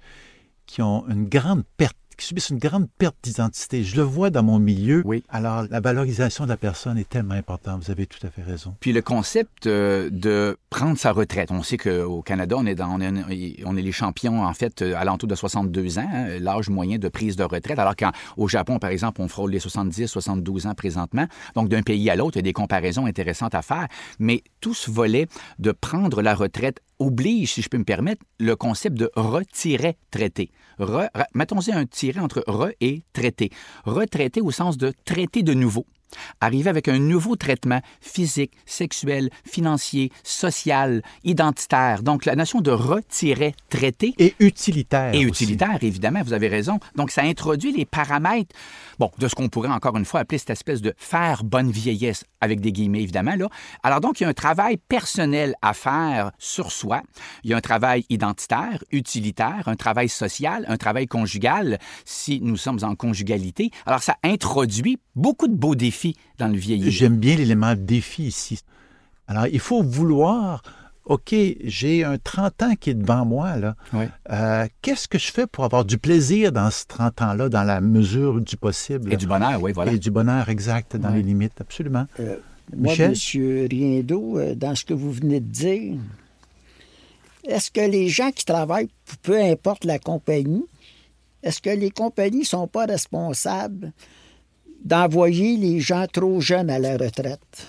qui 0.65 0.81
ont 0.81 1.07
une 1.09 1.27
grande 1.27 1.63
perte 1.77 1.97
qui 2.15 2.25
subissent 2.25 2.49
une 2.49 2.59
grande 2.59 2.87
perte 2.97 3.15
d'identité. 3.23 3.83
Je 3.83 3.95
le 3.95 4.03
vois 4.03 4.29
dans 4.29 4.43
mon 4.43 4.59
milieu. 4.59 5.01
Oui. 5.05 5.23
Alors, 5.29 5.65
la 5.69 5.79
valorisation 5.79 6.45
de 6.45 6.49
la 6.49 6.57
personne 6.57 6.97
est 6.97 7.07
tellement 7.07 7.35
importante. 7.35 7.83
Vous 7.83 7.91
avez 7.91 8.05
tout 8.05 8.25
à 8.25 8.29
fait 8.29 8.43
raison. 8.43 8.75
Puis 8.79 8.93
le 8.93 9.01
concept 9.01 9.67
euh, 9.67 10.09
de 10.11 10.57
prendre 10.69 10.97
sa 10.97 11.11
retraite. 11.11 11.51
On 11.51 11.63
sait 11.63 11.77
qu'au 11.77 12.21
Canada, 12.21 12.55
on 12.57 12.65
est, 12.65 12.75
dans, 12.75 12.89
on, 12.89 13.01
est, 13.01 13.63
on 13.65 13.77
est, 13.77 13.81
les 13.81 13.91
champions, 13.91 14.43
en 14.43 14.53
fait, 14.53 14.81
à 14.81 15.03
l'entour 15.05 15.27
de 15.27 15.35
62 15.35 15.99
ans, 15.99 16.09
hein, 16.11 16.39
l'âge 16.39 16.69
moyen 16.69 16.97
de 16.97 17.09
prise 17.09 17.35
de 17.35 17.43
retraite, 17.43 17.79
alors 17.79 17.95
qu'au 17.95 18.47
Japon, 18.47 18.79
par 18.79 18.89
exemple, 18.89 19.21
on 19.21 19.27
frôle 19.27 19.51
les 19.51 19.59
70, 19.59 20.07
72 20.07 20.67
ans 20.67 20.73
présentement. 20.73 21.27
Donc, 21.55 21.69
d'un 21.69 21.83
pays 21.83 22.09
à 22.09 22.15
l'autre, 22.15 22.37
il 22.37 22.39
y 22.39 22.39
a 22.39 22.43
des 22.43 22.53
comparaisons 22.53 23.05
intéressantes 23.05 23.55
à 23.55 23.61
faire. 23.61 23.87
Mais 24.19 24.43
tout 24.61 24.73
ce 24.73 24.89
volet 24.89 25.27
de 25.59 25.71
prendre 25.71 26.21
la 26.21 26.33
retraite 26.33 26.79
oblige, 27.05 27.53
si 27.53 27.61
je 27.61 27.69
peux 27.69 27.77
me 27.77 27.83
permettre, 27.83 28.23
le 28.39 28.55
concept 28.55 28.97
de 28.97 29.11
retirer 29.15 29.97
traité. 30.11 30.51
Mettons-y 31.33 31.71
un 31.71 31.85
tiret 31.85 32.19
entre 32.19 32.43
re 32.47 32.69
et 32.81 33.03
traité. 33.13 33.51
Retraité 33.85 34.41
au 34.41 34.51
sens 34.51 34.77
de 34.77 34.93
traiter 35.05 35.43
de 35.43 35.53
nouveau 35.53 35.85
arriver 36.41 36.69
avec 36.69 36.87
un 36.87 36.99
nouveau 36.99 37.35
traitement 37.35 37.81
physique, 38.01 38.53
sexuel, 38.65 39.29
financier, 39.45 40.11
social, 40.23 41.01
identitaire. 41.23 42.03
Donc, 42.03 42.25
la 42.25 42.35
notion 42.35 42.61
de 42.61 42.71
retirer, 42.71 43.55
traiter. 43.69 44.13
Et 44.17 44.35
utilitaire. 44.39 45.13
Et 45.13 45.21
utilitaire, 45.21 45.79
évidemment, 45.81 46.21
vous 46.23 46.33
avez 46.33 46.47
raison. 46.47 46.79
Donc, 46.95 47.11
ça 47.11 47.23
introduit 47.23 47.71
les 47.71 47.85
paramètres, 47.85 48.55
bon, 48.99 49.11
de 49.17 49.27
ce 49.27 49.35
qu'on 49.35 49.49
pourrait 49.49 49.69
encore 49.69 49.97
une 49.97 50.05
fois 50.05 50.21
appeler 50.21 50.37
cette 50.37 50.51
espèce 50.51 50.81
de 50.81 50.93
faire 50.97 51.43
bonne 51.43 51.71
vieillesse, 51.71 52.25
avec 52.41 52.59
des 52.59 52.71
guillemets, 52.71 53.01
évidemment, 53.01 53.35
là. 53.35 53.47
Alors, 53.83 54.01
donc, 54.01 54.19
il 54.19 54.23
y 54.23 54.25
a 54.25 54.29
un 54.29 54.33
travail 54.33 54.77
personnel 54.77 55.55
à 55.61 55.73
faire 55.73 56.31
sur 56.37 56.71
soi. 56.71 57.01
Il 57.43 57.51
y 57.51 57.53
a 57.53 57.57
un 57.57 57.61
travail 57.61 58.05
identitaire, 58.09 58.83
utilitaire, 58.91 59.63
un 59.67 59.75
travail 59.75 60.09
social, 60.09 60.65
un 60.67 60.77
travail 60.77 61.07
conjugal, 61.07 61.79
si 62.05 62.41
nous 62.41 62.57
sommes 62.57 62.79
en 62.83 62.95
conjugalité. 62.95 63.71
Alors, 63.85 64.03
ça 64.03 64.17
introduit 64.23 64.97
beaucoup 65.15 65.47
de 65.47 65.55
beaux 65.55 65.75
défis 65.75 66.02
défi 66.03 66.17
dans 66.37 66.47
le 66.47 66.57
vieillir. 66.57 66.91
J'aime 66.91 67.17
bien 67.17 67.35
l'élément 67.35 67.75
défi 67.75 68.23
ici. 68.23 68.59
Alors, 69.27 69.47
il 69.47 69.59
faut 69.59 69.81
vouloir 69.81 70.61
OK, 71.05 71.35
j'ai 71.65 72.05
un 72.05 72.17
30 72.17 72.63
ans 72.63 72.75
qui 72.79 72.91
est 72.91 72.93
devant 72.93 73.25
moi, 73.25 73.57
là. 73.57 73.75
Euh, 74.31 74.67
Qu'est-ce 74.81 75.09
que 75.09 75.19
je 75.19 75.31
fais 75.31 75.47
pour 75.47 75.65
avoir 75.65 75.83
du 75.83 75.97
plaisir 75.97 76.53
dans 76.53 76.71
ce 76.71 76.85
30 76.87 77.21
ans-là, 77.21 77.49
dans 77.49 77.63
la 77.63 77.81
mesure 77.81 78.39
du 78.39 78.55
possible? 78.55 79.11
Et 79.11 79.17
du 79.17 79.27
bonheur, 79.27 79.61
oui, 79.61 79.73
voilà. 79.73 79.91
Et 79.91 79.99
du 79.99 80.11
bonheur 80.11 80.47
exact, 80.47 80.95
dans 80.95 81.09
les 81.09 81.21
limites, 81.21 81.59
absolument. 81.59 82.05
Euh, 82.21 82.37
moi, 82.73 82.91
Michel? 82.91 83.09
Monsieur 83.11 83.67
Riendo, 83.69 84.39
euh, 84.39 84.55
dans 84.55 84.75
ce 84.75 84.85
que 84.85 84.93
vous 84.93 85.11
venez 85.11 85.41
de 85.41 85.51
dire, 85.51 85.95
est-ce 87.45 87.69
que 87.69 87.81
les 87.81 88.07
gens 88.07 88.31
qui 88.31 88.45
travaillent, 88.45 88.89
peu 89.23 89.37
importe 89.37 89.83
la 89.83 89.99
compagnie, 89.99 90.65
est-ce 91.43 91.61
que 91.61 91.69
les 91.69 91.91
compagnies 91.91 92.39
ne 92.39 92.45
sont 92.45 92.67
pas 92.67 92.85
responsables 92.85 93.91
d'envoyer 94.83 95.57
les 95.57 95.79
gens 95.79 96.05
trop 96.11 96.39
jeunes 96.41 96.69
à 96.69 96.79
la 96.79 96.97
retraite? 96.97 97.67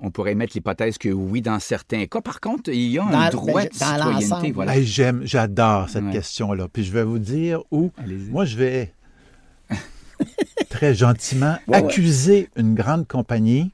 On 0.00 0.10
pourrait 0.10 0.34
mettre 0.36 0.52
l'hypothèse 0.54 0.96
que 0.96 1.08
oui, 1.08 1.42
dans 1.42 1.58
certains 1.58 2.06
cas. 2.06 2.20
Par 2.20 2.40
contre, 2.40 2.70
il 2.72 2.88
y 2.92 2.98
a 2.98 3.04
un 3.04 3.10
Dans- 3.10 3.30
droit 3.30 3.62
ben, 3.62 3.68
de 3.68 3.78
dans 3.98 4.20
citoyenneté. 4.20 4.52
Voilà. 4.52 4.76
Hey, 4.76 4.84
J'aime, 4.86 5.22
j'adore 5.24 5.88
cette 5.88 6.04
Ouais. 6.04 6.12
question-là. 6.12 6.68
Puis 6.72 6.84
je 6.84 6.92
vais 6.92 7.02
vous 7.02 7.18
dire 7.18 7.62
où. 7.72 7.90
Allez-y. 7.98 8.30
Moi, 8.30 8.44
je 8.44 8.56
vais 8.56 8.92
très 10.68 10.94
gentiment 10.94 11.56
Ouais, 11.66 11.80
ouais. 11.80 11.84
accuser 11.88 12.48
une 12.56 12.74
grande 12.74 13.06
compagnie 13.08 13.72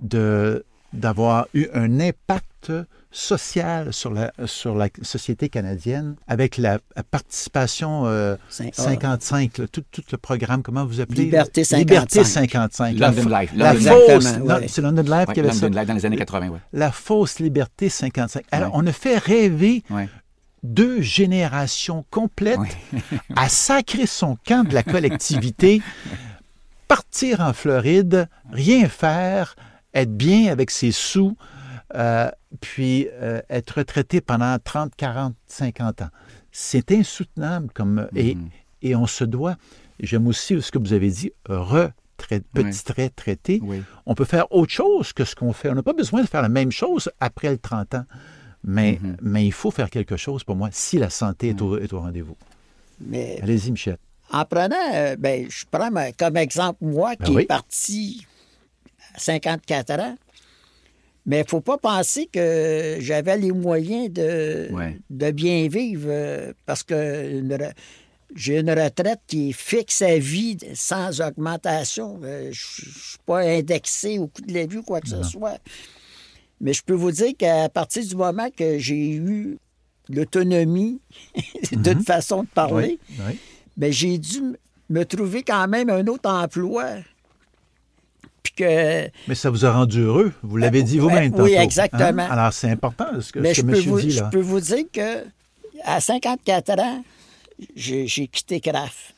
de 0.00 0.64
d'avoir 0.94 1.46
eu 1.52 1.66
un 1.74 2.00
impact 2.00 2.72
social 3.10 3.92
sur 3.92 4.12
la, 4.12 4.32
sur 4.46 4.74
la 4.74 4.88
société 5.02 5.48
canadienne 5.48 6.14
avec 6.26 6.56
la 6.58 6.78
participation 7.10 8.02
euh, 8.06 8.36
Cin- 8.50 8.72
55, 8.74 9.58
là, 9.58 9.66
tout, 9.68 9.82
tout 9.90 10.02
le 10.12 10.18
programme, 10.18 10.62
comment 10.62 10.84
vous 10.84 11.00
appelez? 11.00 11.24
Liberté 11.24 11.64
55. 11.64 11.78
Liberté 11.88 12.24
55. 12.24 12.98
La 12.98 13.10
London 13.10 13.38
Life. 13.38 13.50
La 13.56 13.72
London 13.74 13.90
fausse, 14.20 14.36
ouais. 14.38 14.68
c'est 14.68 14.82
London 14.82 15.02
Life 15.02 15.28
Ouais, 15.28 15.34
qui 15.34 15.40
avait 15.40 15.48
London 15.48 15.60
ça. 15.60 15.68
Live 15.80 15.86
dans 15.88 15.94
les 15.94 16.06
années 16.06 16.16
80, 16.16 16.48
oui. 16.48 16.58
La 16.72 16.92
fausse 16.92 17.38
Liberté 17.38 17.88
55. 17.88 18.44
Alors, 18.50 18.74
Ouais. 18.74 18.80
on 18.82 18.86
a 18.86 18.92
fait 18.92 19.16
rêver 19.18 19.82
Ouais. 19.90 20.08
deux 20.62 21.00
générations 21.00 22.04
complètes 22.10 22.58
Ouais. 22.58 23.00
à 23.36 23.48
sacrer 23.48 24.06
son 24.06 24.36
camp 24.46 24.68
de 24.68 24.74
la 24.74 24.82
collectivité, 24.82 25.80
partir 26.88 27.40
en 27.40 27.52
Floride, 27.52 28.28
rien 28.52 28.88
faire, 28.88 29.56
être 29.94 30.14
bien 30.16 30.50
avec 30.52 30.70
ses 30.70 30.92
sous, 30.92 31.36
euh, 31.94 32.30
puis 32.60 33.08
euh, 33.12 33.40
être 33.50 33.78
retraité 33.78 34.20
pendant 34.20 34.56
30, 34.62 34.92
40, 34.96 35.34
50 35.46 36.02
ans. 36.02 36.08
C'est 36.52 36.90
insoutenable 36.92 37.68
comme 37.74 38.08
et, 38.14 38.34
Mhm. 38.34 38.48
et 38.82 38.96
on 38.96 39.06
se 39.06 39.24
doit. 39.24 39.56
J'aime 40.00 40.26
aussi 40.26 40.60
ce 40.62 40.70
que 40.70 40.78
vous 40.78 40.92
avez 40.92 41.10
dit, 41.10 41.32
retrait, 41.46 42.42
petit 42.54 42.84
trait 42.84 43.08
traité. 43.10 43.60
Oui. 43.62 43.82
On 44.06 44.14
peut 44.14 44.24
faire 44.24 44.50
autre 44.52 44.72
chose 44.72 45.12
que 45.12 45.24
ce 45.24 45.34
qu'on 45.34 45.52
fait. 45.52 45.70
On 45.70 45.74
n'a 45.74 45.82
pas 45.82 45.92
besoin 45.92 46.22
de 46.22 46.26
faire 46.28 46.42
la 46.42 46.48
même 46.48 46.70
chose 46.72 47.10
après 47.20 47.50
le 47.50 47.58
30 47.58 47.94
ans. 47.94 48.04
Mais, 48.64 48.98
Mhm. 49.02 49.16
mais 49.22 49.46
il 49.46 49.52
faut 49.52 49.70
faire 49.70 49.88
quelque 49.88 50.16
chose 50.16 50.42
pour 50.44 50.56
moi 50.56 50.68
si 50.72 50.98
la 50.98 51.10
santé 51.10 51.48
est 51.50 51.62
au, 51.62 51.78
est 51.78 51.92
au 51.92 52.00
rendez-vous. 52.00 52.36
Mais 53.00 53.38
Allez-y, 53.42 53.70
Michel. 53.70 53.98
en 54.32 54.44
prenant, 54.44 54.76
euh, 54.94 55.16
ben, 55.16 55.46
je 55.48 55.64
prends 55.70 55.90
comme 56.18 56.36
exemple 56.36 56.78
moi 56.84 57.14
Ben 57.18 57.24
qui 57.26 57.32
oui. 57.36 57.42
est 57.42 57.46
parti 57.46 58.26
à 59.14 59.18
54 59.20 59.90
ans. 60.00 60.16
Mais 61.28 61.36
il 61.40 61.42
ne 61.44 61.48
faut 61.48 61.60
pas 61.60 61.76
penser 61.78 62.26
que 62.32 62.96
j'avais 63.00 63.36
les 63.36 63.52
moyens 63.52 64.10
de, 64.10 64.68
Ouais. 64.72 64.98
de 65.10 65.30
bien 65.30 65.68
vivre 65.68 66.06
euh, 66.08 66.52
parce 66.66 66.82
que 66.82 67.42
j'ai 68.34 68.58
une 68.60 68.70
retraite 68.70 69.20
qui 69.26 69.50
est 69.50 69.52
fixe 69.52 70.00
à 70.02 70.18
vie 70.18 70.56
sans 70.74 71.20
augmentation. 71.20 72.18
Euh, 72.24 72.50
Je 72.50 72.86
ne 72.86 72.92
suis 72.92 73.18
pas 73.26 73.40
indexé 73.40 74.18
au 74.18 74.26
coût 74.28 74.40
de 74.42 74.54
la 74.54 74.64
vie 74.66 74.78
ou 74.78 74.82
quoi 74.82 75.00
que 75.02 75.08
ce 75.08 75.22
soit. 75.22 75.58
Mais 76.60 76.72
je 76.72 76.82
peux 76.82 76.94
vous 76.94 77.12
dire 77.12 77.32
qu'à 77.38 77.68
partir 77.68 78.04
du 78.06 78.16
moment 78.16 78.48
que 78.56 78.78
j'ai 78.78 79.10
eu 79.12 79.58
l'autonomie 80.08 80.98
d'une 81.72 82.02
façon 82.02 82.42
de 82.44 82.48
parler, 82.48 82.98
Oui, 83.10 83.16
oui. 83.28 83.38
ben, 83.76 83.92
j'ai 83.92 84.16
dû 84.18 84.40
me 84.88 85.04
trouver 85.04 85.42
quand 85.42 85.68
même 85.68 85.90
un 85.90 86.06
autre 86.06 86.28
emploi. 86.30 86.86
Puis 88.54 88.64
que, 88.64 89.10
Mais 89.28 89.34
ça 89.34 89.50
vous 89.50 89.64
a 89.64 89.72
rendu 89.72 90.00
heureux? 90.02 90.32
Vous 90.42 90.56
l'avez 90.56 90.82
dit 90.82 90.98
vous-même. 90.98 91.24
oui, 91.24 91.30
tantôt, 91.30 91.46
exactement. 91.46 92.22
hein? 92.22 92.28
Alors, 92.30 92.52
c'est 92.52 92.70
important 92.70 93.06
ce 93.20 93.32
que, 93.32 93.38
mais 93.40 93.50
ce 93.54 93.56
je 93.56 93.62
que 93.62 93.66
monsieur 93.66 93.90
vous, 93.90 94.00
dit 94.00 94.10
je 94.10 94.20
là. 94.20 94.28
peux 94.30 94.40
vous 94.40 94.60
dire 94.60 94.84
que 94.92 95.24
à 95.84 96.00
54 96.00 96.78
ans, 96.80 97.04
j'ai 97.76 98.06
quitté 98.28 98.60
CRAF. 98.60 99.12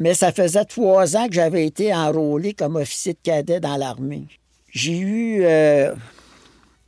Mais 0.00 0.14
ça 0.14 0.32
faisait 0.32 0.64
trois 0.64 1.16
ans 1.16 1.28
que 1.28 1.34
j'avais 1.34 1.66
été 1.66 1.94
enrôlé 1.94 2.54
comme 2.54 2.76
officier 2.76 3.12
de 3.12 3.18
cadet 3.22 3.60
dans 3.60 3.76
l'armée. 3.76 4.26
J'ai 4.72 4.98
eu 4.98 5.42
euh, 5.44 5.94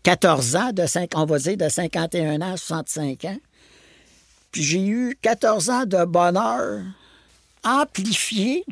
14 0.02 0.56
ans, 0.56 0.72
de 0.72 0.86
cinq- 0.86 1.12
on 1.14 1.24
va 1.26 1.38
dire 1.38 1.56
de 1.56 1.68
51 1.68 2.40
ans 2.42 2.52
à 2.54 2.56
65 2.56 3.24
ans. 3.26 3.36
Puis 4.50 4.62
j'ai 4.62 4.84
eu 4.86 5.18
14 5.22 5.70
ans 5.70 5.84
de 5.84 6.04
bonheur 6.04 6.80
amplifié 7.64 8.64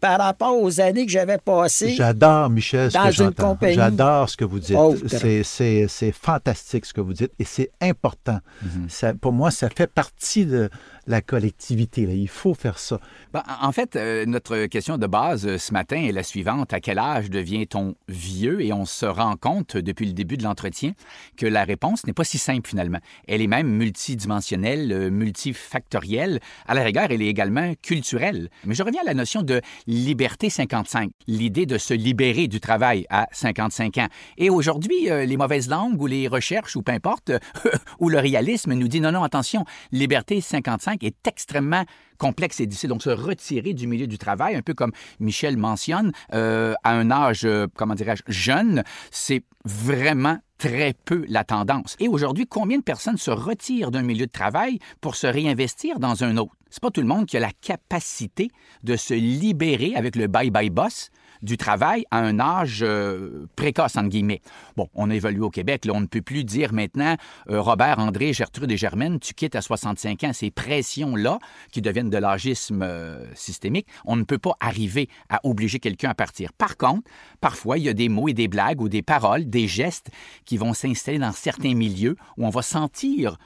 par 0.00 0.18
rapport 0.18 0.60
aux 0.60 0.80
années 0.80 1.04
que 1.06 1.12
j'avais 1.12 1.38
passées. 1.38 1.90
J'adore, 1.94 2.48
Michel, 2.50 2.90
ce 2.90 2.96
Dans 2.96 3.02
que 3.04 3.06
une 3.08 3.12
j'entends. 3.12 3.48
compagnie 3.50 3.74
J'adore 3.74 4.28
ce 4.30 4.36
que 4.36 4.44
vous 4.44 4.58
dites. 4.58 4.76
autre. 4.76 5.02
C'est- 5.08 5.42
C'est 5.42 5.86
c'est 5.88 6.12
fantastique 6.12 6.86
ce 6.86 6.92
que 6.94 7.00
vous 7.00 7.12
dites 7.12 7.32
et 7.38 7.44
c'est 7.44 7.70
important. 7.80 8.38
Mhm. 8.62 8.86
Ça- 8.88 9.14
pour 9.14 9.32
moi, 9.32 9.50
ça 9.50 9.68
fait 9.68 9.86
partie 9.86 10.46
de 10.46 10.70
la 11.10 11.20
collectivité. 11.20 12.02
Il 12.02 12.28
faut 12.28 12.54
faire 12.54 12.78
ça. 12.78 13.00
Ben, 13.32 13.42
en 13.60 13.72
fait, 13.72 13.96
euh, 13.96 14.24
notre 14.26 14.66
question 14.66 14.96
de 14.96 15.06
base 15.06 15.46
euh, 15.46 15.58
ce 15.58 15.72
matin 15.72 15.96
est 15.96 16.12
la 16.12 16.22
suivante. 16.22 16.72
À 16.72 16.80
quel 16.80 16.98
âge 16.98 17.30
devient-on 17.30 17.96
vieux? 18.08 18.62
Et 18.62 18.72
on 18.72 18.84
se 18.84 19.06
rend 19.06 19.36
compte 19.36 19.76
depuis 19.76 20.06
le 20.06 20.12
début 20.12 20.36
de 20.36 20.44
l'entretien 20.44 20.92
que 21.36 21.46
la 21.46 21.64
réponse 21.64 22.06
n'est 22.06 22.12
pas 22.12 22.24
si 22.24 22.38
simple 22.38 22.68
finalement. 22.68 23.00
Elle 23.26 23.42
est 23.42 23.48
même 23.48 23.68
multidimensionnelle, 23.68 24.92
euh, 24.92 25.10
multifactorielle. 25.10 26.38
À 26.66 26.74
la 26.74 26.82
rigueur, 26.82 27.08
elle 27.10 27.22
est 27.22 27.28
également 27.28 27.74
culturelle. 27.82 28.48
Mais 28.64 28.76
je 28.76 28.82
reviens 28.84 29.02
à 29.02 29.06
la 29.06 29.14
notion 29.14 29.42
de 29.42 29.60
liberté 29.88 30.48
55, 30.48 31.10
l'idée 31.26 31.66
de 31.66 31.76
se 31.76 31.92
libérer 31.92 32.46
du 32.46 32.60
travail 32.60 33.04
à 33.10 33.26
55 33.32 33.98
ans. 33.98 34.08
Et 34.38 34.48
aujourd'hui, 34.48 35.08
les 35.08 35.36
mauvaises 35.36 35.68
langues 35.68 36.00
ou 36.00 36.06
les 36.06 36.28
recherches 36.28 36.76
ou 36.76 36.82
peu 36.82 36.92
importe, 36.92 37.32
ou 37.98 38.08
le 38.08 38.18
réalisme 38.18 38.74
nous 38.74 38.88
dit 38.88 39.00
non, 39.00 39.12
non, 39.12 39.24
attention, 39.24 39.64
liberté 39.90 40.40
55 40.40 40.99
est 41.06 41.26
extrêmement 41.26 41.84
complexe 42.18 42.60
et 42.60 42.66
difficile. 42.66 42.90
Donc, 42.90 43.02
se 43.02 43.10
retirer 43.10 43.74
du 43.74 43.86
milieu 43.86 44.06
du 44.06 44.18
travail, 44.18 44.54
un 44.54 44.62
peu 44.62 44.74
comme 44.74 44.92
Michel 45.18 45.56
mentionne, 45.56 46.12
euh, 46.34 46.74
à 46.84 46.92
un 46.92 47.10
âge, 47.10 47.44
euh, 47.44 47.66
comment 47.74 47.94
dirais-je, 47.94 48.22
jeune, 48.28 48.84
c'est 49.10 49.44
vraiment 49.64 50.38
très 50.58 50.94
peu 51.04 51.24
la 51.28 51.44
tendance. 51.44 51.96
Et 52.00 52.08
aujourd'hui, 52.08 52.46
combien 52.46 52.78
de 52.78 52.82
personnes 52.82 53.16
se 53.16 53.30
retirent 53.30 53.90
d'un 53.90 54.02
milieu 54.02 54.26
de 54.26 54.30
travail 54.30 54.78
pour 55.00 55.16
se 55.16 55.26
réinvestir 55.26 55.98
dans 55.98 56.22
un 56.22 56.36
autre? 56.36 56.54
C'est 56.68 56.82
pas 56.82 56.90
tout 56.90 57.00
le 57.00 57.06
monde 57.06 57.26
qui 57.26 57.36
a 57.36 57.40
la 57.40 57.52
capacité 57.60 58.50
de 58.84 58.96
se 58.96 59.14
libérer 59.14 59.94
avec 59.96 60.16
le 60.16 60.26
bye-bye 60.26 60.70
boss 60.70 61.10
du 61.42 61.56
travail 61.56 62.04
à 62.10 62.18
un 62.18 62.38
âge 62.38 62.80
euh, 62.82 63.46
précoce, 63.56 63.96
entre 63.96 64.08
guillemets. 64.08 64.42
Bon, 64.76 64.88
on 64.94 65.10
a 65.10 65.16
au 65.40 65.50
Québec. 65.50 65.86
On 65.92 66.00
ne 66.00 66.06
peut 66.06 66.22
plus 66.22 66.44
dire 66.44 66.72
maintenant, 66.72 67.16
euh, 67.50 67.60
Robert, 67.60 67.98
André, 67.98 68.32
Gertrude 68.32 68.70
et 68.70 68.76
Germaine, 68.76 69.18
tu 69.20 69.34
quittes 69.34 69.54
à 69.54 69.60
65 69.60 70.24
ans. 70.24 70.32
Ces 70.32 70.50
pressions-là, 70.50 71.38
qui 71.72 71.82
deviennent 71.82 72.10
de 72.10 72.18
l'âgisme 72.18 72.82
euh, 72.82 73.24
systémique, 73.34 73.86
on 74.04 74.16
ne 74.16 74.24
peut 74.24 74.38
pas 74.38 74.56
arriver 74.60 75.08
à 75.28 75.40
obliger 75.44 75.78
quelqu'un 75.78 76.10
à 76.10 76.14
partir. 76.14 76.52
Par 76.52 76.76
contre, 76.76 77.08
parfois, 77.40 77.78
il 77.78 77.84
y 77.84 77.88
a 77.88 77.94
des 77.94 78.08
mots 78.08 78.28
et 78.28 78.34
des 78.34 78.48
blagues 78.48 78.80
ou 78.80 78.88
des 78.88 79.02
paroles, 79.02 79.48
des 79.48 79.68
gestes 79.68 80.10
qui 80.44 80.56
vont 80.56 80.74
s'installer 80.74 81.18
dans 81.18 81.32
certains 81.32 81.74
milieux 81.74 82.16
où 82.36 82.46
on 82.46 82.50
va 82.50 82.62
sentir 82.62 83.36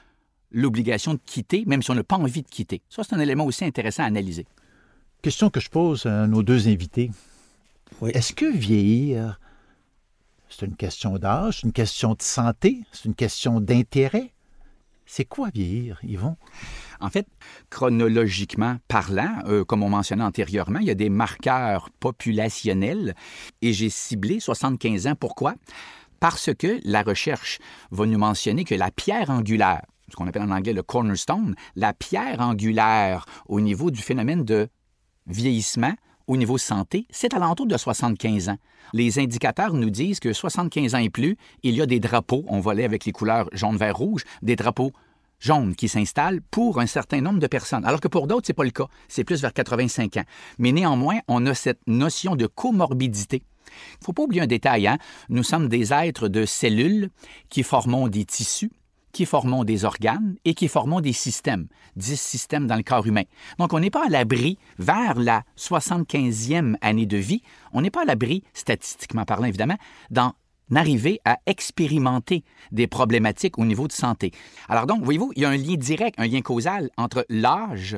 l'obligation 0.51 1.13
de 1.13 1.19
quitter, 1.25 1.63
même 1.65 1.81
si 1.81 1.91
on 1.91 1.95
n'a 1.95 2.03
pas 2.03 2.15
envie 2.15 2.41
de 2.41 2.47
quitter. 2.47 2.81
Ça, 2.89 3.03
c'est 3.03 3.15
un 3.15 3.19
élément 3.19 3.45
aussi 3.45 3.65
intéressant 3.65 4.03
à 4.03 4.07
analyser. 4.07 4.45
Question 5.21 5.49
que 5.49 5.59
je 5.59 5.69
pose 5.69 6.05
à 6.05 6.27
nos 6.27 6.43
deux 6.43 6.67
invités. 6.67 7.11
Oui. 8.01 8.11
Est-ce 8.13 8.33
que 8.33 8.45
vieillir, 8.45 9.39
c'est 10.49 10.65
une 10.65 10.75
question 10.75 11.17
d'âge, 11.17 11.57
c'est 11.57 11.67
une 11.67 11.73
question 11.73 12.13
de 12.13 12.21
santé, 12.21 12.83
c'est 12.91 13.05
une 13.05 13.15
question 13.15 13.61
d'intérêt? 13.61 14.33
C'est 15.05 15.25
quoi 15.25 15.49
vieillir, 15.53 15.99
Yvon? 16.03 16.35
En 16.99 17.09
fait, 17.09 17.27
chronologiquement 17.69 18.77
parlant, 18.87 19.37
euh, 19.45 19.63
comme 19.63 19.83
on 19.83 19.89
mentionnait 19.89 20.23
antérieurement, 20.23 20.79
il 20.79 20.87
y 20.87 20.91
a 20.91 20.95
des 20.95 21.09
marqueurs 21.09 21.89
populationnels 21.99 23.15
et 23.61 23.73
j'ai 23.73 23.89
ciblé 23.89 24.39
75 24.39 25.07
ans. 25.07 25.15
Pourquoi? 25.15 25.55
Parce 26.19 26.53
que 26.53 26.79
la 26.83 27.03
recherche 27.03 27.59
va 27.91 28.05
nous 28.05 28.17
mentionner 28.17 28.63
que 28.63 28.73
la 28.73 28.89
pierre 28.89 29.29
angulaire, 29.29 29.85
ce 30.09 30.15
qu'on 30.15 30.27
appelle 30.27 30.41
en 30.43 30.51
anglais 30.51 30.73
le 30.73 30.83
cornerstone, 30.83 31.55
la 31.75 31.93
pierre 31.93 32.39
angulaire 32.41 33.25
au 33.47 33.61
niveau 33.61 33.91
du 33.91 34.01
phénomène 34.01 34.43
de 34.43 34.69
vieillissement, 35.27 35.93
au 36.27 36.37
niveau 36.37 36.57
santé, 36.57 37.07
c'est 37.09 37.33
à 37.33 37.39
l'entour 37.39 37.67
de 37.67 37.77
75 37.77 38.49
ans. 38.49 38.57
Les 38.93 39.19
indicateurs 39.19 39.73
nous 39.73 39.89
disent 39.89 40.19
que 40.19 40.33
75 40.33 40.95
ans 40.95 40.99
et 40.99 41.09
plus, 41.09 41.37
il 41.63 41.75
y 41.75 41.81
a 41.81 41.85
des 41.85 41.99
drapeaux, 41.99 42.45
on 42.47 42.59
volait 42.59 42.85
avec 42.85 43.05
les 43.05 43.11
couleurs 43.11 43.49
jaune, 43.51 43.77
vert, 43.77 43.97
rouge, 43.97 44.23
des 44.41 44.55
drapeaux 44.55 44.91
jaune 45.39 45.75
qui 45.75 45.87
s'installe 45.87 46.41
pour 46.41 46.79
un 46.79 46.87
certain 46.87 47.21
nombre 47.21 47.39
de 47.39 47.47
personnes, 47.47 47.85
alors 47.85 47.99
que 47.99 48.07
pour 48.07 48.27
d'autres, 48.27 48.47
ce 48.47 48.51
n'est 48.51 48.55
pas 48.55 48.63
le 48.63 48.71
cas. 48.71 48.87
C'est 49.07 49.23
plus 49.23 49.41
vers 49.41 49.53
85 49.53 50.17
ans. 50.17 50.23
Mais 50.57 50.71
néanmoins, 50.71 51.19
on 51.27 51.45
a 51.45 51.53
cette 51.53 51.81
notion 51.87 52.35
de 52.35 52.47
comorbidité. 52.47 53.43
Il 53.67 53.99
ne 54.01 54.05
faut 54.05 54.13
pas 54.13 54.23
oublier 54.23 54.41
un 54.41 54.47
détail. 54.47 54.87
Hein? 54.87 54.97
Nous 55.29 55.43
sommes 55.43 55.67
des 55.67 55.91
êtres 55.91 56.27
de 56.27 56.45
cellules 56.45 57.09
qui 57.49 57.63
formons 57.63 58.07
des 58.07 58.25
tissus, 58.25 58.71
qui 59.15 59.25
formons 59.25 59.63
des 59.63 59.85
organes 59.85 60.35
et 60.43 60.53
qui 60.53 60.67
formons 60.67 60.99
des 60.99 61.13
systèmes, 61.13 61.69
10 61.95 62.19
systèmes 62.19 62.67
dans 62.67 62.75
le 62.75 62.83
corps 62.83 63.07
humain. 63.07 63.23
Donc, 63.59 63.71
on 63.71 63.79
n'est 63.79 63.89
pas 63.89 64.07
à 64.07 64.09
l'abri, 64.09 64.57
vers 64.77 65.17
la 65.17 65.43
75e 65.57 66.75
année 66.81 67.05
de 67.05 67.15
vie, 67.15 67.41
on 67.71 67.79
n'est 67.79 67.91
pas 67.91 68.01
à 68.01 68.05
l'abri, 68.05 68.43
statistiquement 68.53 69.23
parlant 69.23 69.45
évidemment, 69.45 69.77
d'en 70.11 70.33
arriver 70.75 71.21
à 71.23 71.37
expérimenter 71.45 72.43
des 72.73 72.87
problématiques 72.87 73.57
au 73.57 73.63
niveau 73.63 73.87
de 73.87 73.93
santé. 73.93 74.31
Alors 74.67 74.85
donc, 74.85 75.05
voyez-vous, 75.05 75.31
il 75.37 75.43
y 75.43 75.45
a 75.45 75.49
un 75.49 75.55
lien 75.55 75.75
direct, 75.75 76.19
un 76.19 76.27
lien 76.27 76.41
causal 76.41 76.89
entre 76.97 77.25
l'âge 77.29 77.97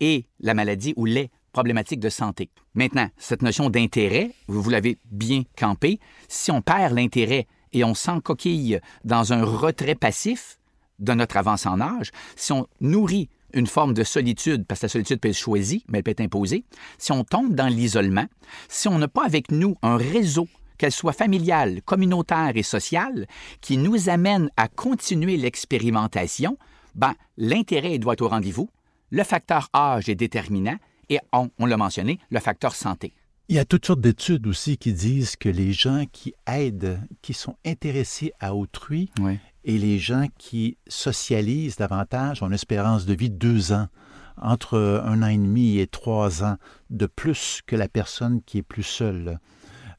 et 0.00 0.26
la 0.38 0.52
maladie 0.52 0.92
ou 0.98 1.06
les 1.06 1.30
problématiques 1.52 2.00
de 2.00 2.10
santé. 2.10 2.50
Maintenant, 2.74 3.08
cette 3.16 3.40
notion 3.40 3.70
d'intérêt, 3.70 4.32
vous 4.48 4.68
l'avez 4.68 4.98
bien 5.10 5.44
campé, 5.56 5.98
si 6.28 6.50
on 6.50 6.60
perd 6.60 6.94
l'intérêt 6.94 7.46
et 7.72 7.84
on 7.84 7.94
s'encoquille 7.94 8.80
dans 9.04 9.32
un 9.32 9.44
retrait 9.44 9.94
passif 9.94 10.57
de 10.98 11.12
notre 11.12 11.36
avance 11.36 11.66
en 11.66 11.80
âge, 11.80 12.10
si 12.36 12.52
on 12.52 12.66
nourrit 12.80 13.28
une 13.54 13.66
forme 13.66 13.94
de 13.94 14.04
solitude, 14.04 14.66
parce 14.66 14.80
que 14.80 14.86
la 14.86 14.90
solitude 14.90 15.20
peut 15.20 15.28
être 15.28 15.36
choisie, 15.36 15.84
mais 15.88 15.98
elle 15.98 16.04
peut 16.04 16.10
être 16.10 16.20
imposée, 16.20 16.64
si 16.98 17.12
on 17.12 17.24
tombe 17.24 17.54
dans 17.54 17.68
l'isolement, 17.68 18.26
si 18.68 18.88
on 18.88 18.98
n'a 18.98 19.08
pas 19.08 19.24
avec 19.24 19.50
nous 19.50 19.76
un 19.82 19.96
réseau 19.96 20.48
qu'elle 20.76 20.92
soit 20.92 21.12
familiale, 21.12 21.82
communautaire 21.82 22.52
et 22.54 22.62
sociale, 22.62 23.26
qui 23.60 23.76
nous 23.76 24.08
amène 24.08 24.50
à 24.56 24.68
continuer 24.68 25.36
l'expérimentation, 25.36 26.56
ben, 26.94 27.14
l'intérêt 27.36 27.98
doit 27.98 28.14
être 28.14 28.22
au 28.22 28.28
rendez-vous, 28.28 28.70
le 29.10 29.24
facteur 29.24 29.68
âge 29.74 30.08
est 30.08 30.14
déterminant 30.14 30.76
et, 31.08 31.18
on, 31.32 31.66
l'a 31.66 31.76
mentionné, 31.76 32.18
le 32.30 32.38
facteur 32.38 32.74
santé. 32.74 33.12
Il 33.48 33.56
y 33.56 33.58
a 33.58 33.64
toutes 33.64 33.86
sortes 33.86 34.02
d'études 34.02 34.46
aussi 34.46 34.76
qui 34.76 34.92
disent 34.92 35.36
que 35.36 35.48
les 35.48 35.72
gens 35.72 36.04
qui 36.12 36.34
aident, 36.46 37.00
qui 37.22 37.32
sont 37.32 37.56
intéressés 37.64 38.32
à 38.40 38.54
autrui, 38.54 39.10
et 39.68 39.76
les 39.76 39.98
gens 39.98 40.26
qui 40.38 40.78
socialisent 40.88 41.76
davantage 41.76 42.42
ont 42.42 42.46
une 42.46 42.54
espérance 42.54 43.04
de 43.04 43.14
vie 43.14 43.28
de 43.28 43.36
deux 43.36 43.72
ans, 43.72 43.86
entre 44.40 44.78
un 45.04 45.22
an 45.22 45.26
et 45.26 45.36
demi 45.36 45.78
et 45.78 45.86
trois 45.86 46.42
ans 46.42 46.56
de 46.88 47.04
plus 47.06 47.60
que 47.66 47.76
la 47.76 47.86
personne 47.86 48.40
qui 48.42 48.58
est 48.58 48.62
plus 48.62 48.82
seule. 48.82 49.38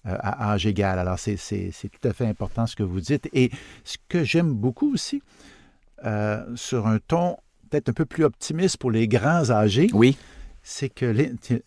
Euh, 0.07 0.15
à 0.21 0.51
âge 0.53 0.65
égal. 0.65 0.97
Alors, 0.97 1.19
c'est 1.19 1.35
tout 1.81 2.07
à 2.07 2.13
fait 2.13 2.25
important 2.25 2.65
ce 2.65 2.75
que 2.77 2.83
vous 2.83 3.01
dites. 3.01 3.27
Et 3.33 3.51
ce 3.83 3.97
que 4.07 4.23
j'aime 4.23 4.53
beaucoup 4.53 4.93
aussi, 4.93 5.21
euh, 6.05 6.45
sur 6.55 6.87
un 6.87 6.99
ton 7.05 7.35
peut-être 7.69 7.89
un 7.89 7.93
peu 7.93 8.05
plus 8.05 8.23
optimiste 8.23 8.77
pour 8.77 8.91
les 8.91 9.09
grands 9.09 9.51
âgés, 9.51 9.89
oui. 9.93 10.17
c'est 10.63 10.87
que 10.87 11.05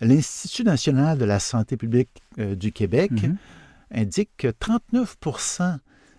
l'Institut 0.01 0.65
national 0.65 1.19
de 1.19 1.27
la 1.27 1.39
santé 1.39 1.77
publique 1.77 2.09
euh, 2.39 2.57
du 2.57 2.73
Québec 2.73 3.13
mm-hmm. 3.13 3.37
indique 3.93 4.31
que 4.39 4.49
39 4.49 5.17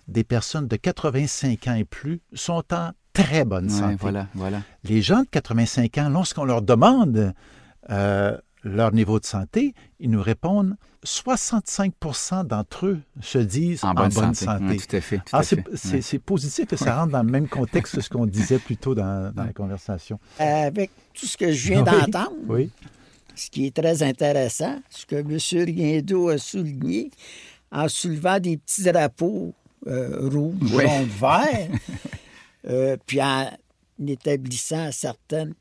des 0.07 0.23
personnes 0.23 0.67
de 0.67 0.75
85 0.75 1.67
ans 1.67 1.75
et 1.75 1.85
plus 1.85 2.21
sont 2.33 2.63
en 2.71 2.91
très 3.13 3.45
bonne 3.45 3.69
santé. 3.69 3.97
Voilà, 3.99 4.27
voilà. 4.33 4.61
Les 4.83 5.01
gens 5.01 5.21
de 5.21 5.27
85 5.27 5.97
ans, 5.99 6.09
lorsqu'on 6.09 6.45
leur 6.45 6.61
demande 6.61 7.33
leur 8.63 8.93
niveau 8.93 9.19
de 9.19 9.25
santé, 9.25 9.73
ils 9.99 10.09
nous 10.09 10.21
répondent 10.21 10.75
65% 11.05 12.47
d'entre 12.47 12.85
eux 12.85 12.99
se 13.21 13.37
disent 13.37 13.83
en, 13.83 13.93
bonne, 13.93 14.11
santé. 14.11 14.77
tout 14.77 14.95
à 14.95 15.01
fait. 15.01 15.21
c'est 16.01 16.19
positif 16.19 16.71
et 16.71 16.77
ça 16.77 16.97
rentre 16.97 17.11
dans 17.11 17.23
le 17.23 17.29
même 17.29 17.47
contexte 17.47 17.95
que 17.95 18.01
ce 18.01 18.09
qu'on 18.09 18.25
disait 18.25 18.59
plus 18.59 18.77
tôt 18.77 18.95
dans, 18.95 19.33
la 19.35 19.53
conversation. 19.53 20.19
Avec 20.39 20.91
tout 21.13 21.25
ce 21.25 21.37
que 21.37 21.51
je 21.51 21.73
viens 21.73 21.83
d'entendre, 21.83 22.31
ce 23.35 23.49
qui 23.49 23.65
est 23.65 23.75
très 23.75 24.01
intéressant, 24.03 24.79
ce 24.89 25.05
que 25.05 25.15
M. 25.15 25.65
Riendo 25.65 26.29
a 26.29 26.37
souligné, 26.37 27.11
en 27.71 27.89
soulevant 27.89 28.39
des 28.39 28.57
petits 28.57 28.83
drapeaux 28.83 29.53
euh, 29.87 30.29
rouges, 30.29 30.55
jaunes, 30.61 31.09
verts, 31.19 31.69
euh, 32.67 32.97
puis 33.05 33.21
en 33.21 33.49
établissant 34.07 34.91
certaines 34.91 35.53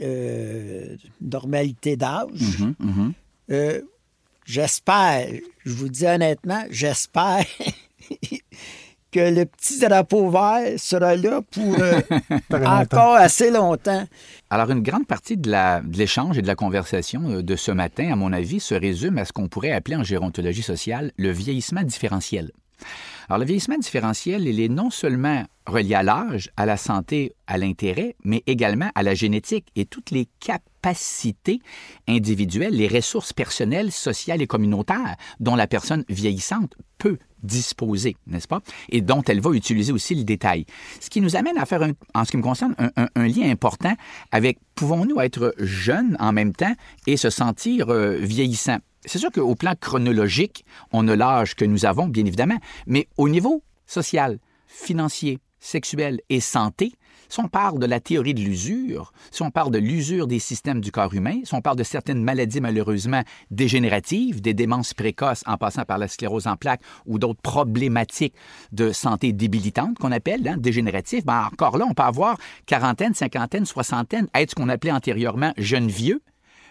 euh, 0.00 0.96
normalité 1.20 1.96
d'âge. 1.96 2.58
Mhm, 2.58 2.74
mhm. 2.78 3.82
J'espère, 4.46 5.28
je 5.64 5.72
vous 5.72 5.88
dis 5.88 6.06
honnêtement, 6.06 6.64
j'espère 6.70 7.44
que 9.12 9.20
le 9.20 9.44
petit 9.44 9.78
drapeau 9.80 10.30
vert 10.30 10.78
sera 10.78 11.14
là 11.14 11.42
pour 11.42 11.76
encore 12.66 13.16
assez 13.16 13.50
longtemps. 13.50 14.06
Alors, 14.48 14.70
une 14.70 14.82
grande 14.82 15.06
partie 15.06 15.36
de 15.36 15.52
l'échange 15.96 16.38
et 16.38 16.42
de 16.42 16.46
la 16.46 16.54
conversation 16.54 17.42
de 17.42 17.56
ce 17.56 17.70
matin, 17.70 18.10
à 18.10 18.16
mon 18.16 18.32
avis, 18.32 18.60
se 18.60 18.74
résume 18.74 19.18
à 19.18 19.24
ce 19.24 19.32
qu'on 19.32 19.48
pourrait 19.48 19.72
appeler 19.72 19.96
en 19.96 20.04
gérontologie 20.04 20.62
sociale 20.62 21.12
le 21.16 21.30
vieillissement 21.30 21.82
différentiel. 21.82 22.50
Alors, 23.28 23.38
le 23.38 23.44
vieillissement 23.44 23.78
différentiel, 23.78 24.46
il 24.46 24.60
est 24.60 24.68
non 24.68 24.90
seulement 24.90 25.44
relié 25.66 25.94
à 25.94 26.02
l'âge, 26.02 26.50
à 26.56 26.66
la 26.66 26.76
santé, 26.76 27.32
à 27.46 27.58
l'intérêt, 27.58 28.16
mais 28.24 28.42
également 28.46 28.90
à 28.94 29.02
la 29.02 29.14
génétique 29.14 29.66
et 29.76 29.84
toutes 29.84 30.10
les 30.10 30.28
capacités 30.40 31.60
individuelles, 32.08 32.74
les 32.74 32.88
ressources 32.88 33.32
personnelles, 33.32 33.92
sociales 33.92 34.42
et 34.42 34.46
communautaires 34.46 35.16
dont 35.38 35.54
la 35.54 35.66
personne 35.66 36.04
vieillissante 36.08 36.74
peut 36.98 37.18
disposer, 37.42 38.16
n'est-ce 38.26 38.48
pas? 38.48 38.60
Et 38.90 39.00
dont 39.00 39.22
elle 39.22 39.40
va 39.40 39.50
utiliser 39.52 39.92
aussi 39.92 40.14
le 40.14 40.24
détail. 40.24 40.66
Ce 41.00 41.08
qui 41.08 41.20
nous 41.20 41.36
amène 41.36 41.56
à 41.56 41.66
faire, 41.66 41.86
en 42.14 42.24
ce 42.24 42.30
qui 42.30 42.36
me 42.36 42.42
concerne, 42.42 42.74
un, 42.96 43.26
lien 43.26 43.50
important 43.50 43.94
avec 44.32 44.58
pouvons-nous 44.74 45.20
être 45.20 45.54
jeunes 45.58 46.16
en 46.20 46.32
même 46.32 46.52
temps 46.52 46.74
et 47.06 47.16
se 47.16 47.30
sentir 47.30 47.90
euh, 47.90 48.16
vieillissants? 48.16 48.78
C'est 49.06 49.18
sûr 49.18 49.30
qu'au 49.30 49.54
plan 49.54 49.74
chronologique, 49.80 50.64
on 50.92 51.08
a 51.08 51.16
l'âge 51.16 51.54
que 51.54 51.64
nous 51.64 51.86
avons, 51.86 52.06
bien 52.06 52.24
évidemment, 52.24 52.58
mais 52.86 53.08
au 53.16 53.28
niveau 53.28 53.62
social, 53.86 54.38
financier, 54.66 55.38
sexuel 55.58 56.20
et 56.28 56.40
santé, 56.40 56.92
si 57.28 57.38
on 57.38 57.48
parle 57.48 57.78
de 57.78 57.86
la 57.86 58.00
théorie 58.00 58.34
de 58.34 58.40
l'usure, 58.40 59.12
si 59.30 59.42
on 59.42 59.50
parle 59.50 59.70
de 59.70 59.78
l'usure 59.78 60.26
des 60.26 60.38
systèmes 60.38 60.80
du 60.80 60.90
corps 60.90 61.14
humain, 61.14 61.40
si 61.44 61.54
on 61.54 61.60
parle 61.60 61.76
de 61.76 61.84
certaines 61.84 62.22
maladies 62.24 62.60
malheureusement 62.60 63.22
dégénératives, 63.50 64.40
des 64.40 64.52
démences 64.52 64.94
précoces 64.94 65.44
en 65.46 65.56
passant 65.56 65.84
par 65.84 65.98
la 65.98 66.08
sclérose 66.08 66.46
en 66.46 66.56
plaques 66.56 66.82
ou 67.06 67.18
d'autres 67.18 67.40
problématiques 67.40 68.34
de 68.72 68.90
santé 68.90 69.32
débilitantes 69.32 69.98
qu'on 69.98 70.12
appelle 70.12 70.46
hein, 70.48 70.56
dégénératives, 70.58 71.24
ben 71.24 71.48
encore 71.52 71.78
là, 71.78 71.86
on 71.88 71.94
peut 71.94 72.02
avoir 72.02 72.36
quarantaine, 72.66 73.14
cinquantaine, 73.14 73.64
soixantaine, 73.64 74.26
être 74.34 74.50
ce 74.50 74.54
qu'on 74.56 74.68
appelait 74.68 74.92
antérieurement 74.92 75.52
jeune 75.56 75.88
vieux, 75.88 76.22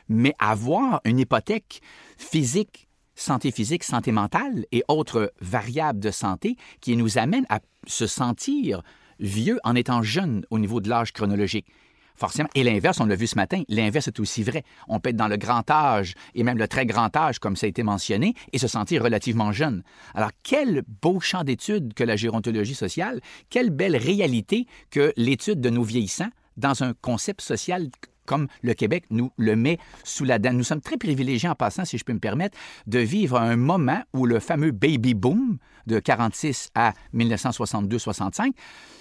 mais 0.09 0.33
avoir 0.39 1.01
une 1.05 1.19
hypothèque 1.19 1.81
physique, 2.17 2.89
santé 3.15 3.51
physique, 3.51 3.83
santé 3.83 4.11
mentale 4.11 4.65
et 4.71 4.83
autres 4.87 5.31
variables 5.39 5.99
de 5.99 6.11
santé 6.11 6.57
qui 6.81 6.97
nous 6.97 7.17
amènent 7.17 7.45
à 7.49 7.59
se 7.87 8.07
sentir 8.07 8.81
vieux 9.19 9.59
en 9.63 9.75
étant 9.75 10.01
jeune 10.01 10.45
au 10.49 10.59
niveau 10.59 10.81
de 10.81 10.89
l'âge 10.89 11.13
chronologique. 11.13 11.67
Forcément. 12.15 12.49
Et 12.53 12.65
l'inverse, 12.65 12.99
on 12.99 13.05
l'a 13.05 13.15
vu 13.15 13.27
ce 13.27 13.35
matin, 13.35 13.63
l'inverse 13.69 14.09
est 14.09 14.19
aussi 14.19 14.43
vrai. 14.43 14.63
On 14.89 14.99
peut 14.99 15.11
être 15.11 15.15
dans 15.15 15.29
le 15.29 15.37
grand 15.37 15.69
âge 15.71 16.15
et 16.35 16.43
même 16.43 16.57
le 16.57 16.67
très 16.67 16.85
grand 16.85 17.15
âge, 17.15 17.39
comme 17.39 17.55
ça 17.55 17.65
a 17.65 17.69
été 17.69 17.81
mentionné, 17.81 18.33
et 18.51 18.57
se 18.57 18.67
sentir 18.67 19.03
relativement 19.03 19.53
jeune. 19.53 19.83
Alors, 20.13 20.31
quel 20.43 20.83
beau 21.01 21.21
champ 21.21 21.45
d'étude 21.45 21.93
que 21.93 22.03
la 22.03 22.17
gérontologie 22.17 22.75
sociale, 22.75 23.21
quelle 23.49 23.69
belle 23.69 23.95
réalité 23.95 24.67
que 24.91 25.13
l'étude 25.15 25.61
de 25.61 25.69
nos 25.69 25.83
vieillissants 25.83 26.29
dans 26.57 26.83
un 26.83 26.93
concept 26.93 27.39
social 27.39 27.87
comme 28.29 28.47
le 28.61 28.75
Québec 28.75 29.05
nous 29.09 29.31
le 29.37 29.55
met 29.55 29.79
sous 30.03 30.23
la 30.23 30.37
dent. 30.37 30.53
Nous 30.53 30.63
sommes 30.63 30.81
très 30.81 30.97
privilégiés 30.97 31.49
en 31.49 31.55
passant, 31.55 31.83
si 31.83 31.97
je 31.97 32.05
peux 32.05 32.13
me 32.13 32.19
permettre, 32.19 32.55
de 32.85 32.99
vivre 32.99 33.37
un 33.37 33.55
moment 33.55 34.03
où 34.13 34.27
le 34.27 34.39
fameux 34.39 34.69
baby 34.69 35.15
boom 35.15 35.57
de 35.87 35.97
46 35.97 36.69
à 36.75 36.93
1962-65 37.15 38.51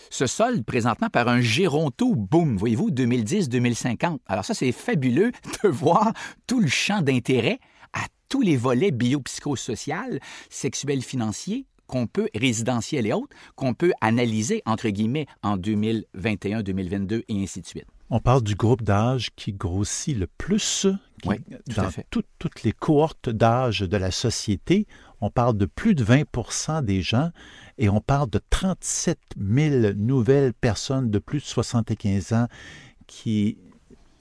se 0.09 0.27
solde 0.27 0.65
présentement 0.65 1.11
par 1.11 1.29
un 1.29 1.43
géronto 1.43 2.15
boom, 2.15 2.57
voyez-vous, 2.57 2.91
2010-2050. 2.91 4.21
Alors 4.27 4.47
ça, 4.47 4.55
c'est 4.55 4.73
fabuleux 4.73 5.33
de 5.63 5.69
voir 5.69 6.15
tout 6.47 6.61
le 6.61 6.69
champ 6.69 7.03
d'intérêt 7.03 7.59
à 7.93 8.07
tous 8.31 8.41
les 8.41 8.57
volets 8.57 8.93
biopsychosocial, 8.93 10.21
sexuel, 10.49 11.03
financier, 11.03 11.67
qu'on 11.87 12.07
peut, 12.07 12.31
résidentiel 12.35 13.07
et 13.07 13.13
autres, 13.13 13.37
qu'on 13.57 13.75
peut 13.75 13.93
analyser, 14.01 14.63
entre 14.65 14.89
guillemets, 14.89 15.27
en 15.43 15.59
2021, 15.59 16.63
2022 16.63 17.25
et 17.29 17.43
ainsi 17.43 17.61
de 17.61 17.67
suite. 17.67 17.87
On 18.11 18.21
parle 18.21 18.43
du 18.43 18.55
groupe 18.55 18.83
d'âge 18.83 19.31
qui 19.37 19.53
grossit 19.53 20.17
le 20.17 20.27
plus 20.27 20.87
dans 21.25 21.91
toutes 22.11 22.63
les 22.63 22.73
cohortes 22.73 23.29
d'âge 23.29 23.81
de 23.81 23.97
la 23.97 24.11
société. 24.11 24.87
On 25.21 25.31
parle 25.31 25.57
de 25.59 25.67
plus 25.67 25.95
de 25.95 26.05
20% 26.05 26.85
des 26.85 27.03
gens 27.03 27.31
et 27.77 27.89
on 27.89 28.01
parle 28.01 28.31
de 28.31 28.41
37 28.51 29.19
000 29.39 29.93
nouvelles 29.97 30.55
personnes 30.55 31.11
de 31.11 31.19
plus 31.19 31.41
de 31.41 31.45
75 31.45 32.33
ans 32.33 32.47
qui 33.07 33.59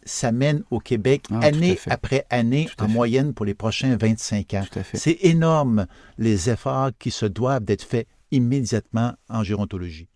s'amènent 0.03 0.63
au 0.71 0.79
Québec 0.79 1.25
ah, 1.31 1.39
année 1.39 1.77
après 1.87 2.25
année 2.29 2.69
en 2.79 2.87
moyenne 2.87 3.33
pour 3.33 3.45
les 3.45 3.53
prochains 3.53 3.95
25 3.97 4.53
ans. 4.53 4.65
C'est 4.93 5.17
énorme 5.21 5.87
les 6.17 6.49
efforts 6.49 6.91
qui 6.97 7.11
se 7.11 7.25
doivent 7.25 7.63
d'être 7.63 7.83
faits 7.83 8.07
immédiatement 8.31 9.13
en 9.29 9.43
gérontologie. 9.43 10.07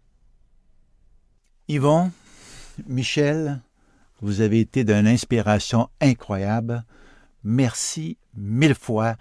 Yvon, 1.67 2.11
Michel, 2.87 3.61
vous 4.21 4.41
avez 4.41 4.59
été 4.59 4.83
d'une 4.83 5.07
inspiration 5.07 5.89
incroyable. 5.99 6.83
Merci 7.43 8.17
mille 8.35 8.75
fois 8.75 9.15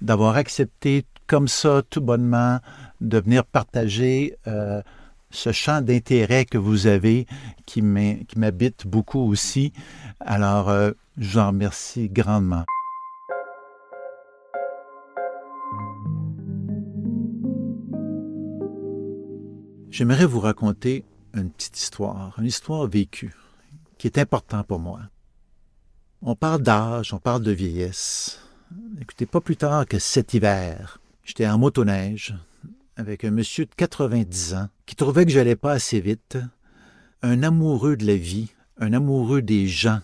d'avoir 0.00 0.36
accepté 0.36 1.04
comme 1.26 1.48
ça, 1.48 1.82
tout 1.88 2.00
bonnement, 2.00 2.60
de 3.00 3.18
venir 3.18 3.44
partager 3.44 4.36
euh, 4.46 4.80
ce 5.30 5.52
champ 5.52 5.80
d'intérêt 5.82 6.44
que 6.44 6.58
vous 6.58 6.86
avez 6.86 7.26
qui 7.66 7.82
m'habite 7.82 8.86
beaucoup 8.86 9.20
aussi. 9.20 9.72
Alors, 10.20 10.68
euh, 10.68 10.92
je 11.18 11.32
vous 11.32 11.38
en 11.38 11.48
remercie 11.48 12.08
grandement. 12.08 12.64
J'aimerais 19.90 20.26
vous 20.26 20.40
raconter 20.40 21.04
une 21.36 21.50
petite 21.50 21.78
histoire, 21.78 22.34
une 22.38 22.46
histoire 22.46 22.86
vécue, 22.86 23.34
qui 23.98 24.06
est 24.06 24.18
importante 24.18 24.66
pour 24.66 24.78
moi. 24.78 25.00
On 26.22 26.34
parle 26.34 26.62
d'âge, 26.62 27.12
on 27.12 27.18
parle 27.18 27.42
de 27.42 27.52
vieillesse. 27.52 28.40
Écoutez, 29.00 29.26
pas 29.26 29.40
plus 29.40 29.56
tard 29.56 29.86
que 29.86 29.98
cet 29.98 30.34
hiver, 30.34 30.98
j'étais 31.24 31.46
en 31.46 31.58
motoneige 31.58 32.34
avec 32.96 33.24
un 33.24 33.30
monsieur 33.30 33.66
de 33.66 33.74
90 33.76 34.54
ans 34.54 34.68
qui 34.86 34.96
trouvait 34.96 35.26
que 35.26 35.30
j'allais 35.30 35.56
pas 35.56 35.72
assez 35.72 36.00
vite, 36.00 36.38
un 37.22 37.42
amoureux 37.42 37.96
de 37.96 38.06
la 38.06 38.16
vie, 38.16 38.52
un 38.78 38.92
amoureux 38.92 39.42
des 39.42 39.68
gens, 39.68 40.00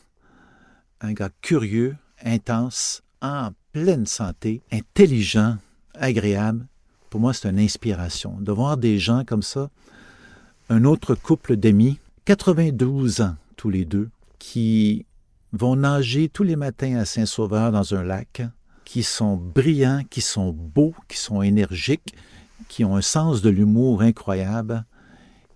un 1.01 1.13
gars 1.13 1.31
curieux, 1.41 1.97
intense, 2.25 3.03
en 3.21 3.51
pleine 3.73 4.07
santé, 4.07 4.63
intelligent, 4.71 5.57
agréable. 5.95 6.67
Pour 7.11 7.21
moi, 7.21 7.33
c'est 7.33 7.49
une 7.49 7.59
inspiration 7.59 8.39
de 8.41 8.53
voir 8.53 8.77
des 8.77 8.99
gens 8.99 9.25
comme 9.25 9.43
ça. 9.43 9.71
Un 10.75 10.85
autre 10.85 11.15
couple 11.15 11.57
d'amis, 11.57 11.99
92 12.25 13.21
ans 13.21 13.37
tous 13.57 13.69
les 13.69 13.85
deux, 13.85 14.09
qui 14.39 15.05
vont 15.53 15.77
nager 15.77 16.31
tous 16.31 16.45
les 16.45 16.57
matins 16.57 16.97
à 16.97 17.05
Saint-Sauveur 17.05 17.73
dans 17.73 17.95
un 17.95 18.03
lac, 18.03 18.41
qui 18.87 19.03
sont 19.03 19.37
brillants, 19.37 20.01
qui 20.09 20.23
sont 20.23 20.51
beaux, 20.51 20.95
qui 21.09 21.19
sont 21.19 21.43
énergiques, 21.43 22.15
qui 22.69 22.87
ont 22.87 22.97
un 22.97 23.03
sens 23.03 23.43
de 23.43 23.51
l'humour 23.51 24.01
incroyable. 24.01 24.87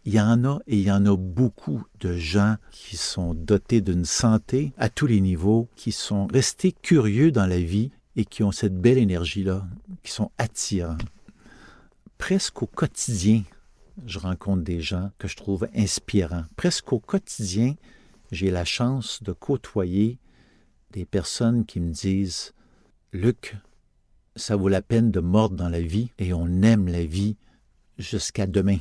Il 0.04 0.12
y 0.12 0.20
en 0.20 0.44
a 0.44 0.58
et 0.66 0.76
il 0.76 0.82
y 0.82 0.92
en 0.92 1.06
a 1.06 1.16
beaucoup 1.16 1.82
de 2.00 2.14
gens 2.14 2.56
qui 2.70 2.98
sont 2.98 3.32
dotés 3.32 3.80
d'une 3.80 4.04
santé 4.04 4.74
à 4.76 4.90
tous 4.90 5.06
les 5.06 5.22
niveaux, 5.22 5.66
qui 5.76 5.92
sont 5.92 6.26
restés 6.26 6.72
curieux 6.72 7.32
dans 7.32 7.46
la 7.46 7.60
vie 7.60 7.90
et 8.16 8.26
qui 8.26 8.42
ont 8.42 8.52
cette 8.52 8.78
belle 8.78 8.98
énergie-là, 8.98 9.66
qui 10.02 10.12
sont 10.12 10.30
attirants. 10.36 10.98
Presque 12.18 12.62
au 12.62 12.66
quotidien, 12.66 13.44
je 14.04 14.18
rencontre 14.18 14.62
des 14.62 14.80
gens 14.80 15.10
que 15.18 15.28
je 15.28 15.36
trouve 15.36 15.68
inspirants. 15.74 16.44
Presque 16.56 16.92
au 16.92 16.98
quotidien, 16.98 17.74
j'ai 18.32 18.50
la 18.50 18.64
chance 18.64 19.22
de 19.22 19.32
côtoyer 19.32 20.18
des 20.92 21.04
personnes 21.04 21.64
qui 21.64 21.80
me 21.80 21.90
disent 21.90 22.52
Luc, 23.12 23.56
ça 24.34 24.56
vaut 24.56 24.68
la 24.68 24.82
peine 24.82 25.10
de 25.10 25.20
mordre 25.20 25.56
dans 25.56 25.68
la 25.68 25.80
vie 25.80 26.10
et 26.18 26.32
on 26.32 26.62
aime 26.62 26.88
la 26.88 27.04
vie 27.04 27.36
jusqu'à 27.98 28.46
demain. 28.46 28.78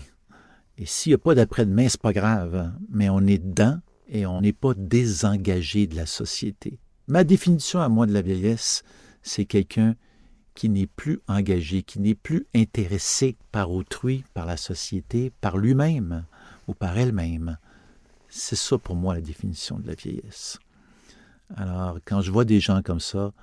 Et 0.78 0.86
s'il 0.86 1.12
n'y 1.12 1.16
a 1.16 1.20
pas 1.20 1.36
d'après-demain, 1.36 1.88
c'est 1.88 2.02
pas 2.02 2.14
grave, 2.14 2.74
mais 2.90 3.10
on 3.10 3.22
est 3.22 3.38
dedans 3.38 3.80
et 4.10 4.26
on 4.26 4.42
n'est 4.42 4.54
pas 4.54 4.74
désengagé 4.76 5.88
de 5.88 5.96
la 5.96 6.06
société. 6.06 6.80
Ma 7.08 7.24
définition 7.24 7.80
à 7.80 7.88
moi 7.88 8.06
de 8.06 8.14
la 8.14 8.22
vieillesse, 8.22 8.84
c'est 9.22 9.46
quelqu'un 9.46 9.96
qui 10.56 10.70
n'est 10.70 10.88
plus 10.88 11.20
engagé, 11.28 11.84
qui 11.84 12.00
n'est 12.00 12.16
plus 12.16 12.48
intéressé 12.56 13.36
par 13.52 13.72
autrui, 13.72 14.24
par 14.34 14.46
la 14.46 14.58
société, 14.58 15.32
par 15.42 15.58
lui-même 15.58 16.26
ou 16.68 16.74
par 16.74 16.98
elle-même. 16.98 17.58
C'est 18.30 18.56
ça 18.56 18.78
pour 18.78 18.96
moi 18.96 19.14
la 19.14 19.22
définition 19.22 19.78
de 19.78 19.88
la 19.88 19.94
vieillesse. 19.96 20.58
Alors, 21.56 22.00
quand 22.06 22.22
je 22.22 22.32
vois 22.32 22.46
des 22.46 22.60
gens 22.60 22.82
comme 22.82 23.00
ça, 23.00 23.34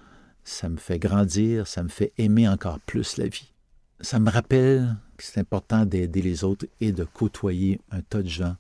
ça 0.42 0.68
me 0.68 0.77
fait 0.77 0.98
grandir, 0.98 1.66
ça 1.66 1.83
me 1.83 1.88
fait 1.88 2.12
aimer 2.18 2.48
encore 2.48 2.81
plus 2.81 3.16
la 3.16 3.29
vie. 3.29 3.53
Ça 4.01 4.18
me 4.18 4.31
rappelle 4.31 4.96
que 5.16 5.22
c'est 5.22 5.38
important 5.38 5.87
d'aider 5.87 6.22
les 6.22 6.42
autres 6.42 6.66
et 6.81 6.90
de 6.90 7.05
côtoyer 7.05 7.81
un 7.90 8.01
tas 8.01 8.22
de 8.22 8.29
gens. 8.29 8.57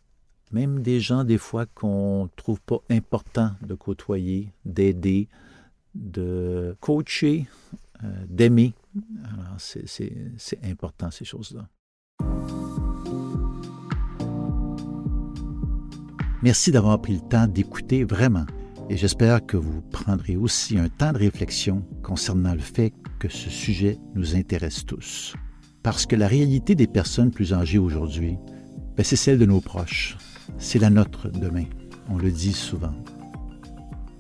Même 0.52 0.82
des 0.82 1.00
gens, 1.00 1.24
des 1.24 1.38
fois, 1.38 1.66
qu'on 1.66 2.24
ne 2.24 2.28
trouve 2.36 2.60
pas 2.60 2.78
important 2.90 3.52
de 3.62 3.74
côtoyer, 3.74 4.52
d'aider, 4.64 5.28
de 5.94 6.76
coacher, 6.80 7.46
d'aimer. 8.28 8.74
Alors, 9.24 9.56
c'est 9.58 10.60
important, 10.64 11.10
ces 11.10 11.24
choses-là. 11.24 11.68
Merci 16.42 16.72
d'avoir 16.72 17.00
pris 17.00 17.14
le 17.14 17.20
temps 17.20 17.46
d'écouter 17.46 18.02
vraiment 18.02 18.46
et 18.90 18.96
j'espère 18.96 19.46
que 19.46 19.56
vous 19.56 19.80
prendrez 19.80 20.36
aussi 20.36 20.76
un 20.76 20.88
temps 20.88 21.12
de 21.12 21.18
réflexion 21.18 21.84
concernant 22.02 22.52
le 22.52 22.60
fait 22.60 22.92
que 23.20 23.28
ce 23.28 23.48
sujet 23.48 23.96
nous 24.14 24.34
intéresse 24.34 24.84
tous. 24.84 25.34
Parce 25.84 26.04
que 26.04 26.16
la 26.16 26.26
réalité 26.26 26.74
des 26.74 26.88
personnes 26.88 27.30
plus 27.30 27.52
âgées 27.52 27.78
aujourd'hui, 27.78 28.36
ben, 28.96 29.04
c'est 29.04 29.16
celle 29.16 29.38
de 29.38 29.46
nos 29.46 29.60
proches. 29.60 30.16
C'est 30.58 30.78
la 30.78 30.90
nôtre 30.90 31.30
demain. 31.30 31.64
On 32.08 32.18
le 32.18 32.30
dit 32.30 32.52
souvent. 32.52 32.94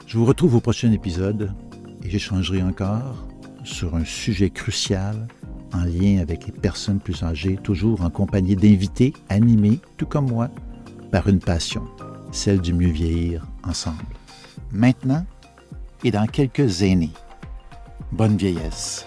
Je 0.06 0.16
vous 0.16 0.24
retrouve 0.24 0.54
au 0.54 0.60
prochain 0.60 0.92
épisode 0.92 1.52
et 2.04 2.10
j'échangerai 2.10 2.62
encore 2.62 3.28
sur 3.64 3.94
un 3.96 4.04
sujet 4.04 4.50
crucial 4.50 5.28
en 5.72 5.84
lien 5.84 6.18
avec 6.20 6.46
les 6.46 6.52
personnes 6.52 7.00
plus 7.00 7.22
âgées, 7.22 7.56
toujours 7.62 8.02
en 8.02 8.10
compagnie 8.10 8.56
d'invités 8.56 9.12
animés, 9.28 9.80
tout 9.96 10.06
comme 10.06 10.28
moi, 10.28 10.50
par 11.10 11.28
une 11.28 11.40
passion, 11.40 11.84
celle 12.30 12.60
du 12.60 12.72
mieux 12.72 12.90
vieillir 12.90 13.46
ensemble. 13.64 14.04
Maintenant 14.70 15.24
et 16.04 16.10
dans 16.10 16.26
quelques 16.26 16.82
années. 16.82 17.12
Bonne 18.10 18.36
vieillesse. 18.36 19.06